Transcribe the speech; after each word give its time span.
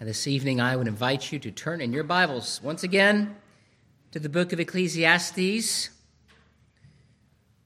This 0.00 0.28
evening, 0.28 0.60
I 0.60 0.76
would 0.76 0.86
invite 0.86 1.32
you 1.32 1.40
to 1.40 1.50
turn 1.50 1.80
in 1.80 1.92
your 1.92 2.04
Bibles 2.04 2.60
once 2.62 2.84
again 2.84 3.34
to 4.12 4.20
the 4.20 4.28
book 4.28 4.52
of 4.52 4.60
Ecclesiastes. 4.60 5.90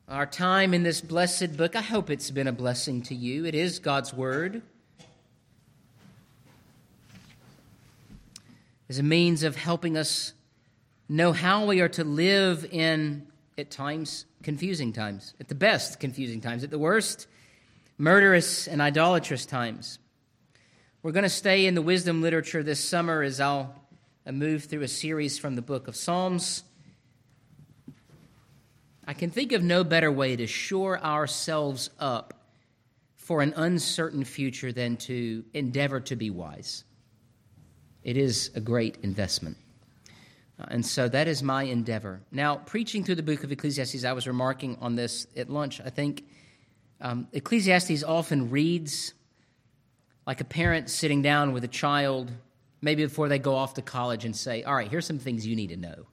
Our 0.08 0.24
time 0.24 0.72
in 0.72 0.82
this 0.82 1.02
blessed 1.02 1.58
book, 1.58 1.76
I 1.76 1.82
hope 1.82 2.08
it's 2.08 2.30
been 2.30 2.46
a 2.46 2.52
blessing 2.52 3.02
to 3.02 3.14
you. 3.14 3.44
It 3.44 3.54
is 3.54 3.78
God's 3.78 4.14
Word. 4.14 4.62
As 8.88 8.98
a 8.98 9.02
means 9.02 9.42
of 9.42 9.54
helping 9.54 9.98
us 9.98 10.32
know 11.10 11.32
how 11.32 11.66
we 11.66 11.82
are 11.82 11.90
to 11.90 12.02
live 12.02 12.66
in, 12.72 13.26
at 13.58 13.70
times, 13.70 14.24
confusing 14.42 14.94
times, 14.94 15.34
at 15.38 15.48
the 15.48 15.54
best, 15.54 16.00
confusing 16.00 16.40
times, 16.40 16.64
at 16.64 16.70
the 16.70 16.78
worst, 16.78 17.26
murderous 17.98 18.66
and 18.66 18.80
idolatrous 18.80 19.44
times. 19.44 19.98
We're 21.04 21.10
going 21.10 21.24
to 21.24 21.28
stay 21.28 21.66
in 21.66 21.74
the 21.74 21.82
wisdom 21.82 22.22
literature 22.22 22.62
this 22.62 22.78
summer 22.78 23.22
as 23.22 23.40
I'll 23.40 23.74
move 24.24 24.66
through 24.66 24.82
a 24.82 24.88
series 24.88 25.36
from 25.36 25.56
the 25.56 25.62
book 25.62 25.88
of 25.88 25.96
Psalms. 25.96 26.62
I 29.04 29.12
can 29.12 29.30
think 29.30 29.50
of 29.50 29.64
no 29.64 29.82
better 29.82 30.12
way 30.12 30.36
to 30.36 30.46
shore 30.46 31.00
ourselves 31.00 31.90
up 31.98 32.34
for 33.16 33.42
an 33.42 33.52
uncertain 33.56 34.22
future 34.22 34.70
than 34.70 34.96
to 34.98 35.44
endeavor 35.54 35.98
to 36.02 36.14
be 36.14 36.30
wise. 36.30 36.84
It 38.04 38.16
is 38.16 38.52
a 38.54 38.60
great 38.60 38.98
investment. 39.02 39.56
Uh, 40.56 40.66
and 40.68 40.86
so 40.86 41.08
that 41.08 41.26
is 41.26 41.42
my 41.42 41.64
endeavor. 41.64 42.20
Now, 42.30 42.58
preaching 42.58 43.02
through 43.02 43.16
the 43.16 43.24
book 43.24 43.42
of 43.42 43.50
Ecclesiastes, 43.50 44.04
I 44.04 44.12
was 44.12 44.28
remarking 44.28 44.78
on 44.80 44.94
this 44.94 45.26
at 45.36 45.50
lunch. 45.50 45.80
I 45.80 45.90
think 45.90 46.22
um, 47.00 47.26
Ecclesiastes 47.32 48.04
often 48.04 48.50
reads 48.50 49.14
like 50.26 50.40
a 50.40 50.44
parent 50.44 50.88
sitting 50.88 51.22
down 51.22 51.52
with 51.52 51.64
a 51.64 51.68
child, 51.68 52.30
maybe 52.80 53.04
before 53.04 53.28
they 53.28 53.38
go 53.38 53.54
off 53.54 53.74
to 53.74 53.82
college, 53.82 54.24
and 54.24 54.34
say, 54.34 54.62
All 54.62 54.74
right, 54.74 54.88
here's 54.88 55.06
some 55.06 55.18
things 55.18 55.46
you 55.46 55.56
need 55.56 55.68
to 55.68 55.76
know. 55.76 56.06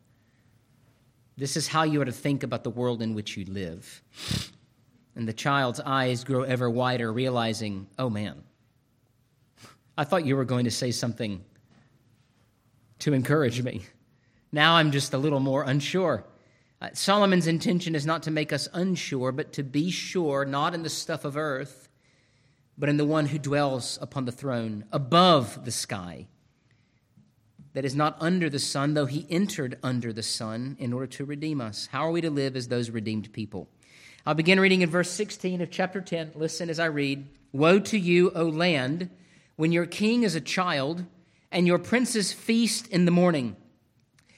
This 1.38 1.56
is 1.56 1.68
how 1.68 1.84
you 1.84 2.02
are 2.02 2.06
to 2.06 2.12
think 2.12 2.44
about 2.44 2.64
the 2.64 2.70
world 2.70 3.02
in 3.02 3.14
which 3.14 3.38
you 3.38 3.46
live. 3.46 4.04
And 5.16 5.28
the 5.28 5.34
child's 5.34 5.80
eyes 5.80 6.24
grow 6.24 6.44
ever 6.44 6.70
wider, 6.70 7.12
realizing, 7.12 7.88
Oh 7.98 8.10
man, 8.10 8.44
I 9.98 10.04
thought 10.04 10.26
you 10.26 10.36
were 10.36 10.46
going 10.46 10.66
to 10.66 10.72
say 10.72 10.92
something 10.92 11.44
to 13.00 13.14
encourage 13.14 13.62
me. 13.62 13.84
Now 14.52 14.76
I'm 14.76 14.92
just 14.92 15.14
a 15.14 15.18
little 15.18 15.40
more 15.40 15.64
unsure. 15.64 16.26
Uh, 16.82 16.90
Solomon's 16.94 17.48
intention 17.48 17.94
is 17.94 18.06
not 18.06 18.24
to 18.24 18.32
make 18.32 18.54
us 18.54 18.68
unsure, 18.74 19.32
but 19.32 19.54
to 19.54 19.64
be 19.64 19.92
sure, 19.92 20.46
not 20.46 20.74
in 20.74 20.84
the 20.84 20.90
stuff 20.90 21.26
of 21.26 21.36
earth 21.36 21.89
but 22.80 22.88
in 22.88 22.96
the 22.96 23.06
one 23.06 23.26
who 23.26 23.38
dwells 23.38 24.00
upon 24.02 24.24
the 24.24 24.32
throne 24.32 24.86
above 24.94 25.66
the 25.66 25.72
sky, 25.72 26.28
that 27.74 27.84
is 27.84 27.94
not 27.94 28.18
under 28.20 28.50
the 28.50 28.58
sun, 28.58 28.94
though 28.94 29.06
he 29.06 29.28
entered 29.30 29.78
under 29.84 30.14
the 30.14 30.24
sun 30.24 30.78
in 30.80 30.94
order 30.94 31.06
to 31.06 31.26
redeem 31.26 31.60
us. 31.60 31.90
How 31.92 32.08
are 32.08 32.12
we 32.12 32.22
to 32.22 32.30
live 32.30 32.56
as 32.56 32.70
those 32.70 32.90
redeemed 32.90 33.32
people? 33.34 33.68
I'll 34.26 34.34
begin 34.34 34.60
reading 34.60 34.82
in 34.82 34.90
verse 34.90 35.12
16 35.12 35.62
of 35.62 35.70
chapter 35.70 36.02
10. 36.02 36.32
Listen 36.36 36.70
as 36.70 36.80
I 36.80 36.86
read 36.86 37.28
Woe 37.52 37.80
to 37.80 37.98
you, 37.98 38.32
O 38.32 38.46
land, 38.46 39.10
when 39.58 39.72
your 39.72 39.86
king 39.86 40.24
is 40.24 40.36
a 40.36 40.42
child 40.42 41.04
and 41.52 41.68
your 41.68 41.80
princes 41.80 42.32
feast 42.32 42.88
in 42.88 43.06
the 43.06 43.12
morning. 43.12 43.56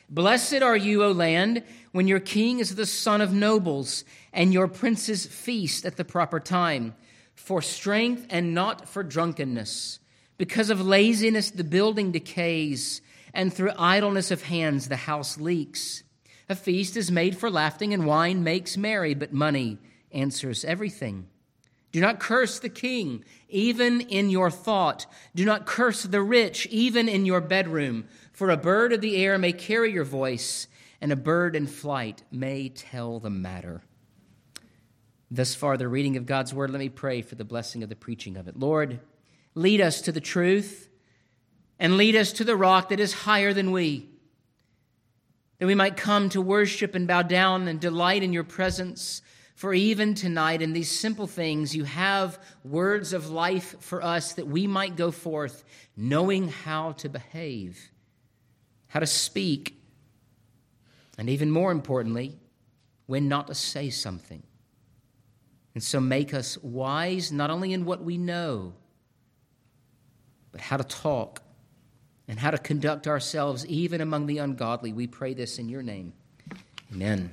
Blessed 0.10 0.62
are 0.62 0.76
you, 0.76 1.04
O 1.04 1.12
land, 1.12 1.64
when 1.92 2.08
your 2.08 2.20
king 2.20 2.60
is 2.60 2.76
the 2.76 2.86
son 2.86 3.22
of 3.22 3.34
nobles 3.34 4.04
and 4.34 4.52
your 4.52 4.68
princes 4.68 5.26
feast 5.26 5.86
at 5.86 5.96
the 5.96 6.04
proper 6.04 6.40
time 6.40 6.96
for 7.42 7.62
strength 7.62 8.28
and 8.30 8.54
not 8.54 8.88
for 8.88 9.02
drunkenness. 9.02 10.00
Because 10.38 10.70
of 10.70 10.80
laziness, 10.80 11.50
the 11.50 11.64
building 11.64 12.12
decays, 12.12 13.02
and 13.34 13.52
through 13.52 13.72
idleness 13.78 14.30
of 14.30 14.44
hands, 14.44 14.88
the 14.88 14.96
house 14.96 15.40
leaks. 15.40 16.04
A 16.48 16.56
feast 16.56 16.96
is 16.96 17.12
made 17.12 17.36
for 17.36 17.50
laughing, 17.50 17.94
and 17.94 18.06
wine 18.06 18.44
makes 18.44 18.78
merry, 18.78 19.16
but 19.16 19.34
money 19.34 19.80
answers 20.12 20.64
everything. 20.64 21.28
Do 21.92 22.00
not 22.00 22.20
curse 22.20 22.60
the 22.60 22.70
king, 22.70 23.26
even 23.50 24.02
in 24.02 24.30
your 24.30 24.52
thought. 24.52 25.08
Do 25.34 25.44
not 25.44 25.66
curse 25.66 26.04
the 26.04 26.22
rich, 26.22 26.68
even 26.68 27.10
in 27.10 27.26
your 27.26 27.42
bedroom. 27.42 28.06
For 28.32 28.50
a 28.50 28.58
bird 28.58 28.94
of 28.94 29.02
the 29.02 29.18
air 29.18 29.38
may 29.38 29.52
carry 29.52 29.92
your 29.92 30.06
voice, 30.06 30.68
and 31.02 31.12
a 31.12 31.16
bird 31.16 31.56
in 31.56 31.66
flight 31.68 32.24
may 32.32 32.70
tell 32.70 33.20
the 33.20 33.32
matter. 33.32 33.82
Thus 35.34 35.56
far, 35.56 35.78
the 35.78 35.88
reading 35.88 36.18
of 36.18 36.26
God's 36.26 36.54
word, 36.54 36.72
let 36.72 36.80
me 36.80 36.90
pray 36.90 37.22
for 37.22 37.36
the 37.36 37.46
blessing 37.46 37.84
of 37.84 37.90
the 37.90 37.96
preaching 37.96 38.36
of 38.36 38.50
it. 38.50 38.60
Lord, 38.60 39.00
lead 39.56 39.80
us 39.80 40.02
to 40.02 40.12
the 40.12 40.20
truth 40.20 40.90
and 41.80 41.96
lead 41.96 42.18
us 42.18 42.34
to 42.34 42.44
the 42.44 42.58
rock 42.58 42.90
that 42.90 43.00
is 43.00 43.14
higher 43.14 43.54
than 43.54 43.72
we, 43.72 44.10
that 45.60 45.68
we 45.68 45.74
might 45.74 45.96
come 45.96 46.28
to 46.30 46.42
worship 46.42 46.96
and 46.96 47.08
bow 47.08 47.22
down 47.22 47.70
and 47.70 47.80
delight 47.80 48.24
in 48.24 48.34
your 48.34 48.44
presence. 48.44 49.22
For 49.56 49.74
even 49.74 50.16
tonight, 50.16 50.62
in 50.62 50.74
these 50.74 50.92
simple 50.92 51.28
things, 51.28 51.74
you 51.74 51.86
have 51.86 52.38
words 52.66 53.14
of 53.14 53.30
life 53.30 53.76
for 53.80 54.04
us 54.04 54.34
that 54.34 54.48
we 54.48 54.68
might 54.68 54.98
go 54.98 55.12
forth 55.12 55.64
knowing 55.96 56.50
how 56.50 56.92
to 56.94 57.08
behave, 57.08 57.92
how 58.90 59.00
to 59.00 59.08
speak, 59.08 59.82
and 61.18 61.30
even 61.30 61.52
more 61.52 61.72
importantly, 61.72 62.38
when 63.06 63.30
not 63.30 63.48
to 63.48 63.56
say 63.56 63.90
something. 63.90 64.44
And 65.74 65.84
so 65.84 66.00
make 66.00 66.34
us 66.34 66.58
wise 66.62 67.32
not 67.32 67.50
only 67.50 67.74
in 67.74 67.86
what 67.86 68.04
we 68.04 68.18
know, 68.18 68.74
but 70.52 70.62
how 70.62 70.78
to 70.78 70.84
talk 70.84 71.42
and 72.28 72.40
how 72.40 72.52
to 72.52 72.58
conduct 72.58 73.08
ourselves 73.08 73.66
even 73.68 74.02
among 74.02 74.26
the 74.26 74.40
ungodly. 74.40 74.94
We 74.94 75.08
pray 75.08 75.34
this 75.34 75.60
in 75.60 75.70
your 75.70 75.82
name. 75.82 76.14
Amen. 76.94 77.32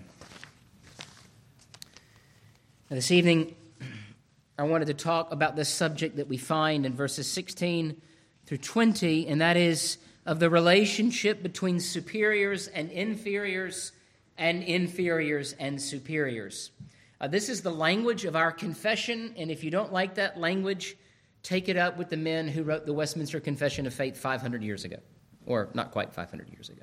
Now, 2.91 2.94
this 2.94 3.10
evening, 3.10 3.54
I 4.59 4.62
wanted 4.62 4.87
to 4.87 4.94
talk 4.94 5.31
about 5.32 5.56
this 5.56 5.69
subject 5.69 6.16
that 6.16 6.28
we 6.28 6.37
find 6.37 6.87
in 6.87 6.94
verses 6.94 7.31
16 7.31 8.00
through 8.47 8.59
20, 8.59 9.26
and 9.26 9.41
that 9.41 9.56
is 9.56 9.99
of 10.25 10.41
the 10.41 10.49
relationship 10.49 11.43
between 11.43 11.81
superiors 11.81 12.66
and 12.69 12.91
inferiors 12.91 13.93
and 14.37 14.62
inferiors 14.62 15.55
and 15.55 15.81
superiors. 15.81 16.70
Uh, 17.21 17.27
this 17.27 17.49
is 17.49 17.62
the 17.62 17.71
language 17.71 18.25
of 18.25 18.37
our 18.37 18.53
confession, 18.53 19.34
and 19.37 19.51
if 19.51 19.65
you 19.65 19.71
don't 19.71 19.93
like 19.93 20.15
that 20.15 20.39
language, 20.39 20.97
take 21.43 21.69
it 21.69 21.77
up 21.77 21.97
with 21.97 22.11
the 22.11 22.17
men 22.17 22.47
who 22.47 22.62
wrote 22.62 22.87
the 22.87 22.93
Westminster 22.93 23.41
Confession 23.41 23.87
of 23.87 23.95
Faith 23.95 24.17
500 24.17 24.62
years 24.62 24.84
ago, 24.84 24.99
or 25.45 25.69
not 25.75 25.91
quite 25.91 26.12
500 26.12 26.49
years 26.51 26.69
ago. 26.69 26.83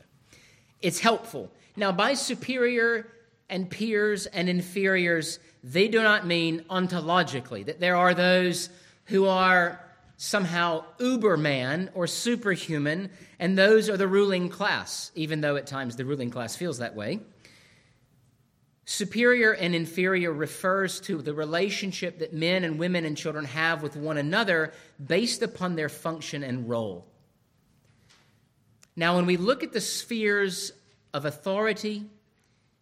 It's 0.82 1.00
helpful. 1.00 1.52
Now, 1.78 1.94
by 1.94 2.16
superior 2.16 3.08
and 3.50 3.70
peers 3.70 4.26
and 4.26 4.50
inferiors, 4.50 5.40
they 5.64 5.88
do 5.88 6.04
not 6.04 6.28
mean 6.28 6.66
ontologically, 6.70 7.66
that 7.66 7.80
there 7.80 7.96
are 7.96 8.14
those 8.14 8.70
who 9.06 9.26
are 9.26 9.80
somehow 10.18 10.84
uberman 11.00 11.90
or 11.94 12.08
superhuman, 12.08 13.10
and 13.40 13.58
those 13.58 13.90
are 13.90 13.98
the 13.98 14.08
ruling 14.08 14.50
class, 14.50 15.12
even 15.16 15.40
though 15.42 15.56
at 15.56 15.66
times 15.66 15.96
the 15.96 16.06
ruling 16.06 16.30
class 16.30 16.56
feels 16.58 16.80
that 16.80 16.94
way. 16.94 17.20
Superior 18.86 19.52
and 19.52 19.74
inferior 19.74 20.32
refers 20.32 21.00
to 21.02 21.20
the 21.22 21.34
relationship 21.34 22.20
that 22.20 22.34
men 22.34 22.64
and 22.64 22.78
women 22.78 23.04
and 23.04 23.18
children 23.18 23.46
have 23.46 23.82
with 23.82 23.96
one 23.96 24.18
another 24.18 24.74
based 25.04 25.42
upon 25.42 25.76
their 25.76 25.90
function 25.90 26.44
and 26.44 26.70
role. 26.70 27.08
Now, 28.96 29.16
when 29.16 29.26
we 29.26 29.38
look 29.38 29.64
at 29.64 29.74
the 29.74 29.82
spheres 29.82 30.72
of 31.14 31.26
authority 31.26 32.06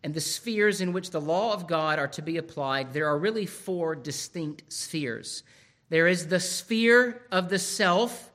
and 0.03 0.14
the 0.14 0.22
spheres 0.22 0.81
in 0.81 0.91
which 0.91 1.09
the 1.09 1.22
law 1.22 1.53
of 1.53 1.68
God 1.68 2.00
are 2.00 2.09
to 2.09 2.22
be 2.22 2.35
applied, 2.35 2.91
there 2.91 3.08
are 3.08 3.18
really 3.18 3.46
four 3.46 3.96
distinct 3.96 4.72
spheres. 4.72 5.44
There 5.88 6.08
is 6.08 6.28
the 6.28 6.41
sphere 6.41 7.22
of 7.31 7.47
the 7.47 7.59
self, 7.59 8.30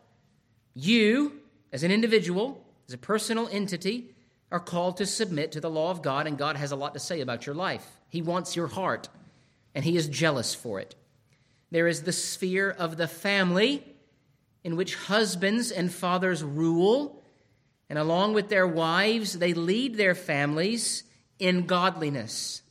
you 0.74 1.40
as 1.70 1.82
an 1.82 1.90
individual, 1.90 2.64
as 2.88 2.94
a 2.94 2.98
personal 2.98 3.46
entity 3.52 4.14
are 4.50 4.60
called 4.60 4.96
to 4.96 5.06
submit 5.06 5.52
to 5.52 5.60
the 5.60 5.70
law 5.70 5.90
of 5.90 6.02
God, 6.02 6.26
and 6.26 6.38
God 6.38 6.56
has 6.56 6.72
a 6.72 6.76
lot 6.76 6.94
to 6.94 7.00
say 7.00 7.20
about 7.20 7.46
your 7.46 7.54
life. 7.54 7.86
He 8.08 8.22
wants 8.22 8.56
your 8.56 8.68
heart, 8.68 9.08
and 9.74 9.84
He 9.84 9.96
is 9.96 10.08
jealous 10.08 10.54
for 10.54 10.80
it. 10.80 10.94
There 11.70 11.86
is 11.86 12.02
the 12.02 12.12
sphere 12.12 12.70
of 12.70 12.96
the 12.96 13.08
family, 13.08 13.84
in 14.64 14.76
which 14.76 14.94
husbands 14.94 15.70
and 15.70 15.92
fathers 15.92 16.42
rule, 16.42 17.22
and 17.90 17.98
along 17.98 18.34
with 18.34 18.48
their 18.48 18.66
wives, 18.66 19.38
they 19.38 19.54
lead 19.54 19.96
their 19.96 20.14
families 20.14 21.04
in 21.38 21.66
godliness. 21.66 22.62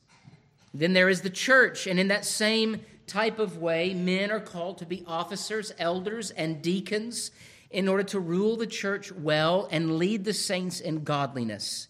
Then 0.74 0.94
there 0.94 1.10
is 1.10 1.22
the 1.22 1.30
church, 1.30 1.88
and 1.88 2.00
in 2.00 2.08
that 2.10 2.26
same 2.26 2.82
type 3.06 3.40
of 3.40 3.58
way, 3.58 3.94
men 3.94 4.32
are 4.32 4.40
called 4.40 4.80
to 4.80 4.86
be 4.86 5.04
officers, 5.08 5.72
elders, 5.80 6.32
and 6.32 6.62
deacons 6.62 7.32
in 7.70 7.88
order 7.88 8.04
to 8.04 8.20
rule 8.20 8.56
the 8.56 8.68
church 8.68 9.12
well 9.12 9.68
and 9.72 9.98
lead 9.98 10.24
the 10.24 10.34
saints 10.34 10.80
in 10.80 11.04
godliness. 11.04 11.88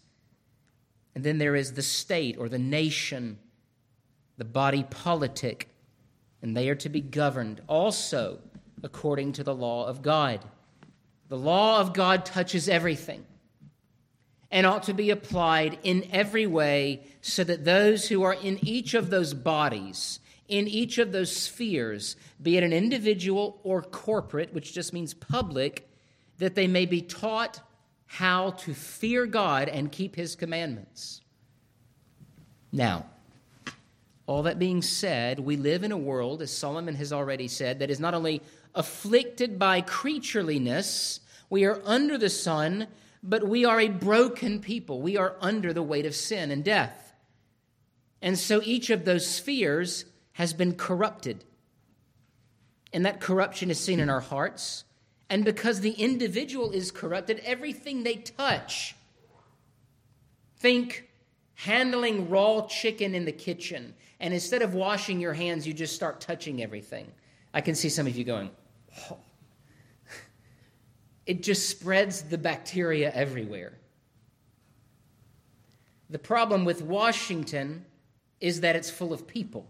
And 1.16 1.24
then 1.24 1.38
there 1.38 1.56
is 1.56 1.74
the 1.74 1.82
state 1.82 2.38
or 2.38 2.50
the 2.50 2.60
nation, 2.60 3.40
the 4.38 4.46
body 4.46 4.84
politic, 4.84 5.70
and 6.42 6.56
they 6.56 6.70
are 6.70 6.76
to 6.76 6.90
be 6.90 7.02
governed 7.02 7.62
also 7.68 8.40
according 8.84 9.34
to 9.34 9.44
the 9.44 9.56
law 9.56 9.88
of 9.88 10.02
God. 10.02 10.40
The 11.30 11.38
law 11.38 11.80
of 11.80 11.94
God 11.94 12.26
touches 12.26 12.70
everything 12.70 13.26
and 14.50 14.66
ought 14.66 14.84
to 14.84 14.94
be 14.94 15.10
applied 15.10 15.78
in 15.84 16.08
every 16.12 16.48
way 16.48 17.04
so 17.22 17.44
that 17.44 17.66
those 17.66 18.08
who 18.08 18.24
are 18.24 18.34
in 18.34 18.60
each 18.66 18.94
of 18.94 19.10
those 19.10 19.34
bodies, 19.34 20.20
in 20.48 20.68
each 20.68 20.98
of 20.98 21.12
those 21.12 21.36
spheres, 21.36 22.16
be 22.42 22.58
it 22.58 22.64
an 22.64 22.74
individual 22.74 23.60
or 23.64 23.82
corporate, 23.82 24.54
which 24.54 24.74
just 24.74 24.94
means 24.94 25.14
public, 25.14 25.90
that 26.38 26.56
they 26.56 26.68
may 26.68 26.86
be 26.86 27.02
taught 27.02 27.62
how 28.06 28.52
to 28.52 28.74
fear 28.74 29.26
God 29.26 29.68
and 29.68 29.92
keep 29.92 30.16
his 30.16 30.36
commandments. 30.36 31.22
Now, 32.72 33.06
all 34.26 34.44
that 34.44 34.60
being 34.60 34.82
said, 34.82 35.40
we 35.40 35.56
live 35.56 35.84
in 35.84 35.92
a 35.92 35.98
world, 35.98 36.42
as 36.42 36.52
Solomon 36.52 36.96
has 36.96 37.12
already 37.14 37.48
said, 37.48 37.80
that 37.80 37.90
is 37.90 38.00
not 38.00 38.14
only 38.14 38.42
afflicted 38.76 39.58
by 39.58 39.82
creatureliness, 39.82 41.20
we 41.50 41.66
are 41.66 41.82
under 41.86 42.18
the 42.18 42.30
sun, 42.30 42.88
but 43.24 43.48
we 43.48 43.66
are 43.66 43.80
a 43.80 43.88
broken 43.88 44.60
people. 44.60 45.02
We 45.02 45.18
are 45.18 45.36
under 45.42 45.74
the 45.74 45.84
weight 45.84 46.06
of 46.06 46.16
sin 46.16 46.52
and 46.52 46.64
death. 46.64 47.14
And 48.22 48.38
so 48.38 48.62
each 48.64 48.90
of 48.90 49.06
those 49.06 49.26
spheres 49.26 50.06
has 50.38 50.54
been 50.54 50.76
corrupted. 50.76 51.44
And 52.94 53.04
that 53.08 53.20
corruption 53.20 53.72
is 53.72 53.80
seen 53.80 54.00
in 54.00 54.08
our 54.08 54.20
hearts. 54.20 54.84
And 55.32 55.44
because 55.44 55.82
the 55.82 55.94
individual 55.94 56.70
is 56.70 56.92
corrupted, 56.92 57.42
everything 57.44 58.04
they 58.04 58.18
touch, 58.18 58.96
think 60.58 61.10
handling 61.56 62.30
raw 62.30 62.68
chicken 62.68 63.16
in 63.16 63.26
the 63.26 63.32
kitchen, 63.32 63.96
and 64.20 64.32
instead 64.32 64.62
of 64.62 64.76
washing 64.76 65.20
your 65.20 65.34
hands, 65.34 65.66
you 65.66 65.74
just 65.74 65.96
start 65.96 66.22
touching 66.22 66.62
everything. 66.62 67.12
I 67.52 67.62
can 67.62 67.74
see 67.74 67.90
some 67.90 68.06
of 68.06 68.16
you 68.16 68.24
going, 68.24 68.52
oh. 69.10 69.18
it 71.26 71.42
just 71.42 71.68
spreads 71.68 72.22
the 72.22 72.38
bacteria 72.38 73.12
everywhere. 73.12 73.74
The 76.12 76.20
problem 76.20 76.64
with 76.64 76.84
Washington 76.84 77.86
is 78.40 78.62
that 78.62 78.76
it's 78.76 78.92
full 78.92 79.12
of 79.12 79.26
people. 79.26 79.68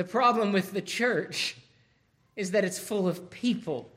The 0.00 0.04
problem 0.04 0.50
with 0.50 0.72
the 0.72 0.80
church 0.80 1.56
is 2.34 2.52
that 2.52 2.64
it's 2.64 2.78
full 2.78 3.06
of 3.06 3.28
people. 3.28 3.92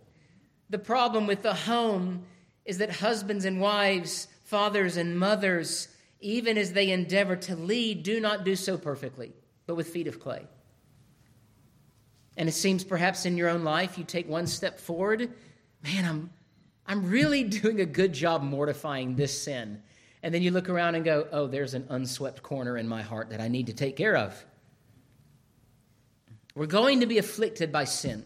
The 0.70 0.78
problem 0.78 1.28
with 1.28 1.44
the 1.44 1.54
home 1.54 2.24
is 2.66 2.80
that 2.80 2.92
husbands 2.92 3.46
and 3.46 3.62
wives, 3.62 4.28
fathers 4.44 4.98
and 4.98 5.18
mothers, 5.18 5.88
even 6.20 6.58
as 6.58 6.74
they 6.74 6.92
endeavor 6.92 7.38
to 7.38 7.56
lead, 7.56 8.04
do 8.04 8.20
not 8.20 8.44
do 8.44 8.54
so 8.58 8.78
perfectly, 8.78 9.32
but 9.66 9.76
with 9.76 9.88
feet 9.88 10.08
of 10.08 10.20
clay. 10.20 10.46
And 12.36 12.50
it 12.50 12.52
seems 12.52 12.84
perhaps 12.84 13.26
in 13.26 13.38
your 13.38 13.48
own 13.48 13.64
life 13.64 13.98
you 13.98 14.04
take 14.04 14.28
one 14.28 14.46
step 14.46 14.82
forward. 14.82 15.32
Man, 15.86 16.04
I'm, 16.04 16.32
I'm 16.86 17.10
really 17.10 17.44
doing 17.62 17.80
a 17.80 17.86
good 17.86 18.12
job 18.12 18.44
mortifying 18.44 19.16
this 19.16 19.42
sin. 19.42 19.82
And 20.22 20.36
then 20.36 20.42
you 20.42 20.52
look 20.52 20.68
around 20.68 20.96
and 20.96 21.06
go, 21.06 21.30
oh, 21.32 21.48
there's 21.48 21.76
an 21.76 21.86
unswept 21.88 22.44
corner 22.44 22.78
in 22.78 22.90
my 22.90 23.04
heart 23.04 23.30
that 23.30 23.40
I 23.40 23.48
need 23.48 23.68
to 23.68 23.74
take 23.74 23.96
care 23.96 24.18
of. 24.18 24.46
We're 26.56 26.66
going 26.68 27.00
to 27.00 27.06
be 27.06 27.18
afflicted 27.18 27.72
by 27.72 27.86
sin. 27.86 28.26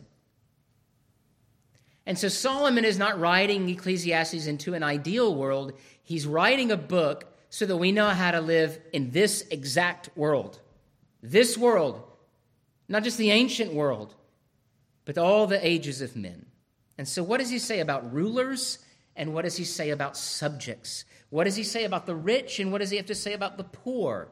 And 2.05 2.17
so 2.17 2.29
Solomon 2.29 2.85
is 2.85 2.97
not 2.97 3.19
writing 3.19 3.67
Ecclesiastes 3.67 4.47
into 4.47 4.73
an 4.73 4.83
ideal 4.83 5.35
world. 5.35 5.73
He's 6.03 6.25
writing 6.25 6.71
a 6.71 6.77
book 6.77 7.25
so 7.49 7.65
that 7.65 7.77
we 7.77 7.91
know 7.91 8.09
how 8.09 8.31
to 8.31 8.41
live 8.41 8.79
in 8.93 9.11
this 9.11 9.45
exact 9.51 10.09
world. 10.15 10.59
This 11.21 11.57
world, 11.57 12.01
not 12.87 13.03
just 13.03 13.17
the 13.17 13.31
ancient 13.31 13.73
world, 13.73 14.15
but 15.05 15.17
all 15.17 15.47
the 15.47 15.65
ages 15.65 16.01
of 16.01 16.15
men. 16.15 16.45
And 16.97 17.07
so, 17.07 17.23
what 17.23 17.39
does 17.39 17.49
he 17.49 17.59
say 17.59 17.79
about 17.79 18.13
rulers 18.13 18.79
and 19.15 19.33
what 19.33 19.43
does 19.43 19.57
he 19.57 19.63
say 19.63 19.89
about 19.89 20.15
subjects? 20.15 21.05
What 21.29 21.43
does 21.43 21.55
he 21.55 21.63
say 21.63 21.83
about 21.83 22.05
the 22.05 22.15
rich 22.15 22.59
and 22.59 22.71
what 22.71 22.79
does 22.79 22.89
he 22.89 22.97
have 22.97 23.05
to 23.07 23.15
say 23.15 23.33
about 23.33 23.57
the 23.57 23.63
poor? 23.63 24.29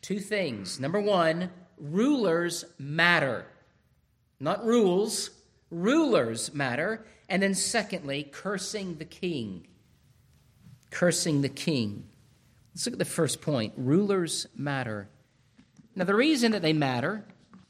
Two 0.00 0.18
things. 0.18 0.80
Number 0.80 1.00
one, 1.00 1.50
rulers 1.82 2.64
matter. 2.78 3.44
Not 4.40 4.64
rules, 4.64 5.30
rulers 5.70 6.54
matter. 6.54 7.04
And 7.28 7.42
then, 7.42 7.54
secondly, 7.54 8.22
cursing 8.30 8.96
the 8.98 9.04
king. 9.04 9.66
Cursing 10.90 11.42
the 11.42 11.48
king. 11.48 12.04
Let's 12.74 12.86
look 12.86 12.94
at 12.94 12.98
the 12.98 13.04
first 13.04 13.42
point 13.42 13.74
rulers 13.76 14.46
matter. 14.56 15.08
Now, 15.94 16.04
the 16.04 16.14
reason 16.14 16.52
that 16.52 16.62
they 16.62 16.72
matter 16.72 17.24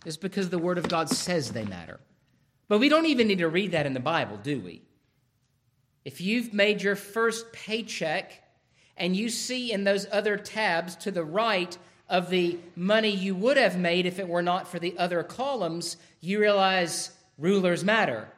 is 0.05 0.17
because 0.17 0.51
the 0.51 0.59
Word 0.59 0.79
of 0.79 0.89
God 0.89 1.09
says 1.09 1.51
they 1.51 1.65
matter. 1.65 1.99
But 2.69 2.79
we 2.79 2.89
don't 2.89 3.07
even 3.07 3.29
need 3.29 3.39
to 3.39 3.49
read 3.49 3.73
that 3.73 3.87
in 3.87 3.95
the 3.95 4.01
Bible, 4.01 4.37
do 4.37 4.61
we? 4.61 4.83
If 6.05 6.21
you've 6.21 6.53
made 6.53 6.83
your 6.83 6.97
first 6.97 7.53
paycheck 7.53 8.43
and 8.97 9.17
you 9.17 9.29
see 9.29 9.73
in 9.73 9.85
those 9.85 10.07
other 10.11 10.37
tabs 10.37 10.97
to 10.97 11.11
the 11.11 11.25
right 11.25 11.77
of 12.13 12.29
the 12.29 12.59
money 12.77 13.09
you 13.09 13.35
would 13.35 13.57
have 13.57 13.79
made 13.79 14.05
if 14.05 14.19
it 14.19 14.29
were 14.29 14.43
not 14.43 14.69
for 14.69 14.79
the 14.79 14.97
other 14.99 15.23
columns, 15.23 15.97
you 16.21 16.39
realize 16.39 17.11
rulers 17.39 17.83
matter. 17.83 18.29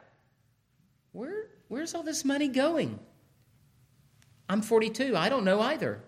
Where, 1.11 1.49
where's 1.67 1.93
all 1.93 2.01
this 2.01 2.23
money 2.23 2.47
going? 2.47 2.97
I'm 4.47 4.61
42. 4.61 5.17
I 5.17 5.27
don't 5.27 5.43
know 5.43 5.59
either. 5.59 5.99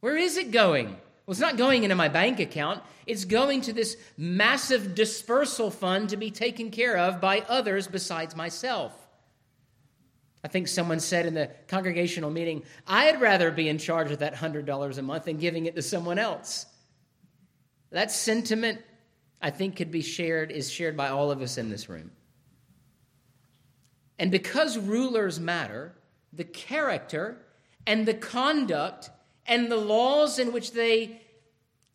Where 0.00 0.16
is 0.16 0.38
it 0.38 0.50
going? 0.50 0.86
Well, 0.86 1.32
it's 1.32 1.40
not 1.40 1.58
going 1.58 1.82
into 1.82 1.94
my 1.94 2.08
bank 2.08 2.40
account. 2.40 2.82
It's 3.06 3.26
going 3.26 3.60
to 3.62 3.74
this 3.74 3.98
massive 4.16 4.94
dispersal 4.94 5.70
fund 5.70 6.08
to 6.08 6.16
be 6.16 6.30
taken 6.30 6.70
care 6.70 6.96
of 6.96 7.20
by 7.20 7.40
others 7.48 7.86
besides 7.86 8.34
myself. 8.34 9.05
I 10.46 10.48
think 10.48 10.68
someone 10.68 11.00
said 11.00 11.26
in 11.26 11.34
the 11.34 11.50
congregational 11.66 12.30
meeting, 12.30 12.62
I'd 12.86 13.20
rather 13.20 13.50
be 13.50 13.68
in 13.68 13.78
charge 13.78 14.12
of 14.12 14.20
that 14.20 14.32
$100 14.32 14.96
a 14.96 15.02
month 15.02 15.24
than 15.24 15.38
giving 15.38 15.66
it 15.66 15.74
to 15.74 15.82
someone 15.82 16.20
else. 16.20 16.66
That 17.90 18.12
sentiment, 18.12 18.80
I 19.42 19.50
think, 19.50 19.74
could 19.74 19.90
be 19.90 20.02
shared, 20.02 20.52
is 20.52 20.70
shared 20.70 20.96
by 20.96 21.08
all 21.08 21.32
of 21.32 21.42
us 21.42 21.58
in 21.58 21.68
this 21.68 21.88
room. 21.88 22.12
And 24.20 24.30
because 24.30 24.78
rulers 24.78 25.40
matter, 25.40 25.96
the 26.32 26.44
character 26.44 27.38
and 27.84 28.06
the 28.06 28.14
conduct 28.14 29.10
and 29.46 29.68
the 29.68 29.76
laws 29.76 30.38
in 30.38 30.52
which 30.52 30.70
they 30.70 31.22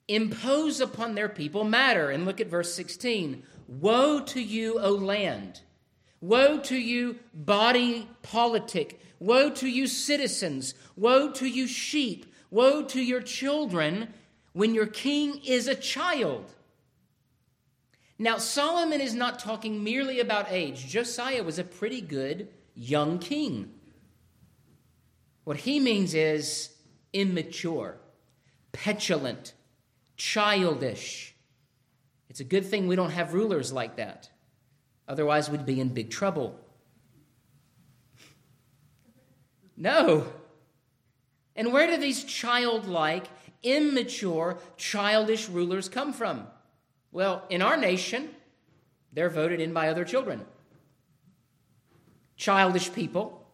impose 0.09 0.81
upon 0.81 1.15
their 1.15 1.29
people 1.29 1.63
matter. 1.63 2.09
And 2.09 2.25
look 2.25 2.41
at 2.41 2.47
verse 2.47 2.73
16 2.73 3.43
Woe 3.69 4.19
to 4.19 4.41
you, 4.41 4.77
O 4.77 4.91
land! 4.91 5.61
Woe 6.21 6.59
to 6.59 6.77
you, 6.77 7.17
body 7.33 8.07
politic! 8.21 9.01
Woe 9.19 9.49
to 9.49 9.67
you, 9.67 9.87
citizens! 9.87 10.75
Woe 10.95 11.31
to 11.31 11.47
you, 11.47 11.67
sheep! 11.67 12.31
Woe 12.51 12.83
to 12.83 13.01
your 13.01 13.21
children 13.21 14.13
when 14.53 14.75
your 14.75 14.85
king 14.85 15.41
is 15.43 15.67
a 15.67 15.75
child! 15.75 16.53
Now, 18.19 18.37
Solomon 18.37 19.01
is 19.01 19.15
not 19.15 19.39
talking 19.39 19.83
merely 19.83 20.19
about 20.19 20.51
age. 20.51 20.87
Josiah 20.87 21.43
was 21.43 21.57
a 21.57 21.63
pretty 21.63 22.01
good 22.01 22.49
young 22.75 23.17
king. 23.17 23.73
What 25.43 25.57
he 25.57 25.79
means 25.79 26.13
is 26.13 26.69
immature, 27.13 27.97
petulant, 28.73 29.53
childish. 30.17 31.33
It's 32.29 32.39
a 32.39 32.43
good 32.45 32.65
thing 32.65 32.87
we 32.87 32.95
don't 32.95 33.09
have 33.09 33.33
rulers 33.33 33.73
like 33.73 33.95
that. 33.95 34.29
Otherwise, 35.11 35.49
we'd 35.49 35.65
be 35.65 35.81
in 35.81 35.89
big 35.89 36.09
trouble. 36.09 36.57
No. 39.75 40.25
And 41.53 41.73
where 41.73 41.85
do 41.85 41.97
these 41.97 42.23
childlike, 42.23 43.25
immature, 43.61 44.57
childish 44.77 45.49
rulers 45.49 45.89
come 45.89 46.13
from? 46.13 46.47
Well, 47.11 47.43
in 47.49 47.61
our 47.61 47.75
nation, 47.75 48.29
they're 49.11 49.29
voted 49.29 49.59
in 49.59 49.73
by 49.73 49.89
other 49.89 50.05
children. 50.05 50.45
Childish 52.37 52.93
people 52.93 53.45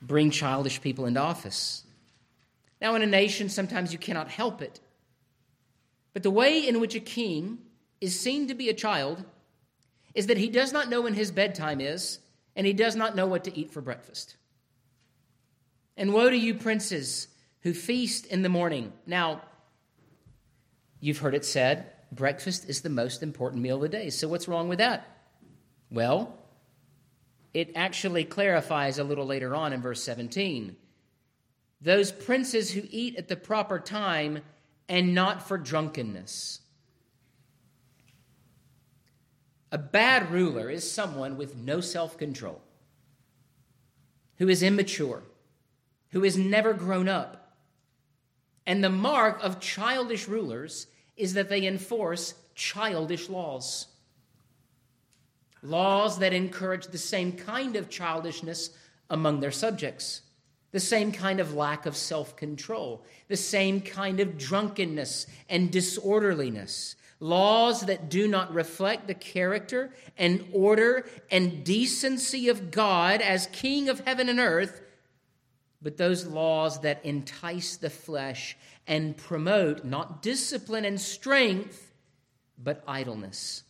bring 0.00 0.30
childish 0.30 0.80
people 0.80 1.04
into 1.04 1.20
office. 1.20 1.84
Now, 2.80 2.94
in 2.94 3.02
a 3.02 3.06
nation, 3.06 3.50
sometimes 3.50 3.92
you 3.92 3.98
cannot 3.98 4.28
help 4.28 4.62
it. 4.62 4.80
But 6.14 6.22
the 6.22 6.30
way 6.30 6.66
in 6.66 6.80
which 6.80 6.94
a 6.94 7.00
king 7.00 7.58
is 8.02 8.18
seen 8.18 8.48
to 8.48 8.54
be 8.54 8.68
a 8.68 8.74
child 8.74 9.24
is 10.14 10.26
that 10.26 10.36
he 10.36 10.48
does 10.48 10.72
not 10.72 10.90
know 10.90 11.02
when 11.02 11.14
his 11.14 11.30
bedtime 11.30 11.80
is, 11.80 12.18
and 12.56 12.66
he 12.66 12.72
does 12.72 12.96
not 12.96 13.16
know 13.16 13.26
what 13.26 13.44
to 13.44 13.56
eat 13.56 13.70
for 13.70 13.80
breakfast. 13.80 14.36
And 15.96 16.12
woe 16.12 16.28
to 16.28 16.36
you, 16.36 16.54
princes, 16.54 17.28
who 17.60 17.72
feast 17.72 18.26
in 18.26 18.42
the 18.42 18.48
morning. 18.48 18.92
Now, 19.06 19.42
you've 21.00 21.18
heard 21.18 21.34
it 21.34 21.44
said, 21.44 21.92
breakfast 22.10 22.68
is 22.68 22.82
the 22.82 22.90
most 22.90 23.22
important 23.22 23.62
meal 23.62 23.76
of 23.76 23.82
the 23.82 23.88
day. 23.88 24.10
So, 24.10 24.28
what's 24.28 24.48
wrong 24.48 24.68
with 24.68 24.78
that? 24.78 25.08
Well, 25.90 26.36
it 27.54 27.70
actually 27.76 28.24
clarifies 28.24 28.98
a 28.98 29.04
little 29.04 29.26
later 29.26 29.54
on 29.54 29.72
in 29.72 29.80
verse 29.80 30.02
17. 30.02 30.76
Those 31.80 32.10
princes 32.10 32.72
who 32.72 32.82
eat 32.90 33.16
at 33.16 33.28
the 33.28 33.36
proper 33.36 33.78
time 33.78 34.40
and 34.88 35.14
not 35.14 35.46
for 35.46 35.56
drunkenness. 35.56 36.61
A 39.72 39.78
bad 39.78 40.30
ruler 40.30 40.68
is 40.68 40.88
someone 40.88 41.38
with 41.38 41.56
no 41.56 41.80
self 41.80 42.18
control, 42.18 42.60
who 44.36 44.50
is 44.50 44.62
immature, 44.62 45.22
who 46.10 46.22
has 46.24 46.36
never 46.36 46.74
grown 46.74 47.08
up. 47.08 47.56
And 48.66 48.84
the 48.84 48.90
mark 48.90 49.42
of 49.42 49.60
childish 49.60 50.28
rulers 50.28 50.88
is 51.16 51.32
that 51.34 51.48
they 51.48 51.66
enforce 51.66 52.34
childish 52.54 53.30
laws. 53.30 53.86
Laws 55.62 56.18
that 56.18 56.34
encourage 56.34 56.88
the 56.88 56.98
same 56.98 57.32
kind 57.32 57.74
of 57.74 57.88
childishness 57.88 58.70
among 59.08 59.40
their 59.40 59.50
subjects, 59.50 60.20
the 60.72 60.80
same 60.80 61.12
kind 61.12 61.40
of 61.40 61.54
lack 61.54 61.86
of 61.86 61.96
self 61.96 62.36
control, 62.36 63.06
the 63.28 63.38
same 63.38 63.80
kind 63.80 64.20
of 64.20 64.36
drunkenness 64.36 65.26
and 65.48 65.70
disorderliness. 65.72 66.94
Laws 67.22 67.82
that 67.82 68.08
do 68.08 68.26
not 68.26 68.52
reflect 68.52 69.06
the 69.06 69.14
character 69.14 69.94
and 70.18 70.44
order 70.52 71.06
and 71.30 71.62
decency 71.62 72.48
of 72.48 72.72
God 72.72 73.20
as 73.20 73.46
King 73.52 73.88
of 73.88 74.00
heaven 74.00 74.28
and 74.28 74.40
earth, 74.40 74.80
but 75.80 75.96
those 75.96 76.26
laws 76.26 76.80
that 76.80 77.04
entice 77.04 77.76
the 77.76 77.90
flesh 77.90 78.56
and 78.88 79.16
promote 79.16 79.84
not 79.84 80.20
discipline 80.20 80.84
and 80.84 81.00
strength, 81.00 81.92
but 82.58 82.82
idleness. 82.88 83.62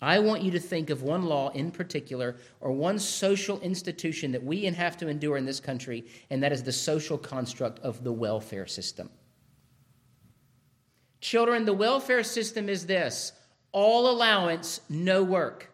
I 0.00 0.20
want 0.20 0.42
you 0.42 0.52
to 0.52 0.60
think 0.60 0.90
of 0.90 1.02
one 1.02 1.24
law 1.24 1.48
in 1.50 1.72
particular 1.72 2.36
or 2.60 2.70
one 2.70 3.00
social 3.00 3.58
institution 3.62 4.30
that 4.30 4.44
we 4.44 4.64
have 4.66 4.96
to 4.98 5.08
endure 5.08 5.36
in 5.36 5.44
this 5.44 5.58
country, 5.58 6.04
and 6.30 6.40
that 6.40 6.52
is 6.52 6.62
the 6.62 6.72
social 6.72 7.18
construct 7.18 7.80
of 7.80 8.04
the 8.04 8.12
welfare 8.12 8.68
system. 8.68 9.10
Children, 11.20 11.64
the 11.64 11.72
welfare 11.72 12.22
system 12.22 12.68
is 12.68 12.86
this 12.86 13.32
all 13.72 14.10
allowance, 14.10 14.80
no 14.88 15.22
work. 15.22 15.70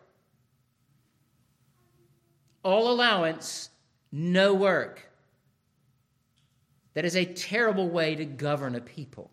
All 2.63 2.91
allowance, 2.91 3.71
no 4.11 4.55
work. 4.55 5.11
That 6.95 7.05
is 7.05 7.17
a 7.17 7.25
terrible 7.25 7.89
way 7.89 8.15
to 8.15 8.25
govern 8.25 8.75
a 8.75 8.81
people. 8.81 9.31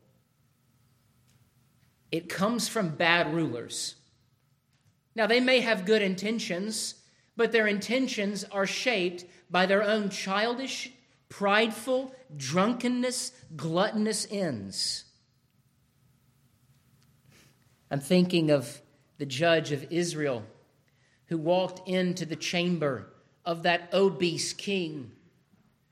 It 2.12 2.28
comes 2.28 2.68
from 2.68 2.90
bad 2.90 3.34
rulers. 3.34 3.96
Now, 5.16 5.28
they 5.28 5.40
may 5.40 5.62
have 5.62 5.86
good 5.86 6.02
intentions, 6.02 6.96
but 7.38 7.52
their 7.52 7.68
intentions 7.68 8.44
are 8.52 8.66
shaped 8.66 9.26
by 9.50 9.66
their 9.66 9.84
own 9.84 10.10
childish, 10.10 10.92
prideful, 11.30 12.14
drunkenness, 12.36 13.32
gluttonous 13.56 14.28
ends. 14.30 15.06
I'm 17.92 18.00
thinking 18.00 18.50
of 18.50 18.82
the 19.18 19.26
judge 19.26 19.74
of 19.74 19.92
Israel 19.92 20.44
who 21.26 21.38
walked 21.38 21.88
into 21.90 22.26
the 22.26 22.38
chamber 22.38 23.12
of 23.46 23.64
that 23.64 23.90
obese 23.94 24.54
king, 24.54 25.12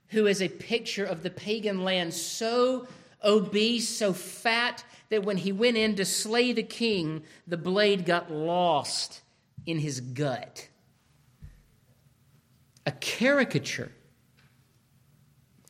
who 0.07 0.25
is 0.25 0.41
a 0.41 0.47
picture 0.47 1.03
of 1.03 1.23
the 1.23 1.29
pagan 1.29 1.83
land 1.83 2.13
so 2.13 2.87
obese, 3.21 3.89
so 3.89 4.13
fat, 4.13 4.85
that 5.09 5.25
when 5.25 5.35
he 5.35 5.51
went 5.51 5.75
in 5.75 5.95
to 5.97 6.05
slay 6.05 6.53
the 6.53 6.63
king, 6.63 7.21
the 7.45 7.57
blade 7.57 8.05
got 8.05 8.31
lost 8.31 9.21
in 9.65 9.79
his 9.79 9.99
gut. 9.99 10.69
A 12.85 12.91
caricature 12.93 13.91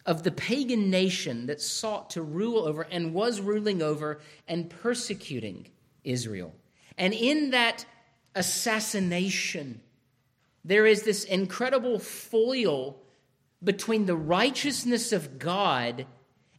of 0.06 0.22
the 0.22 0.32
pagan 0.32 0.92
nation 0.92 1.48
that 1.48 1.60
sought 1.60 2.12
to 2.12 2.22
rule 2.22 2.66
over 2.66 2.84
and 2.84 3.16
was 3.16 3.42
ruling 3.42 3.82
over 3.82 4.20
and 4.48 4.70
persecuting 4.70 5.68
Israel. 6.10 6.54
And 6.98 7.14
in 7.14 7.52
that 7.52 7.86
assassination, 8.36 9.82
there 10.66 10.86
is 10.86 11.04
this 11.04 11.24
incredible 11.24 12.00
foil 12.00 13.02
between 13.64 14.06
the 14.06 14.16
righteousness 14.16 15.12
of 15.12 15.40
God 15.40 16.06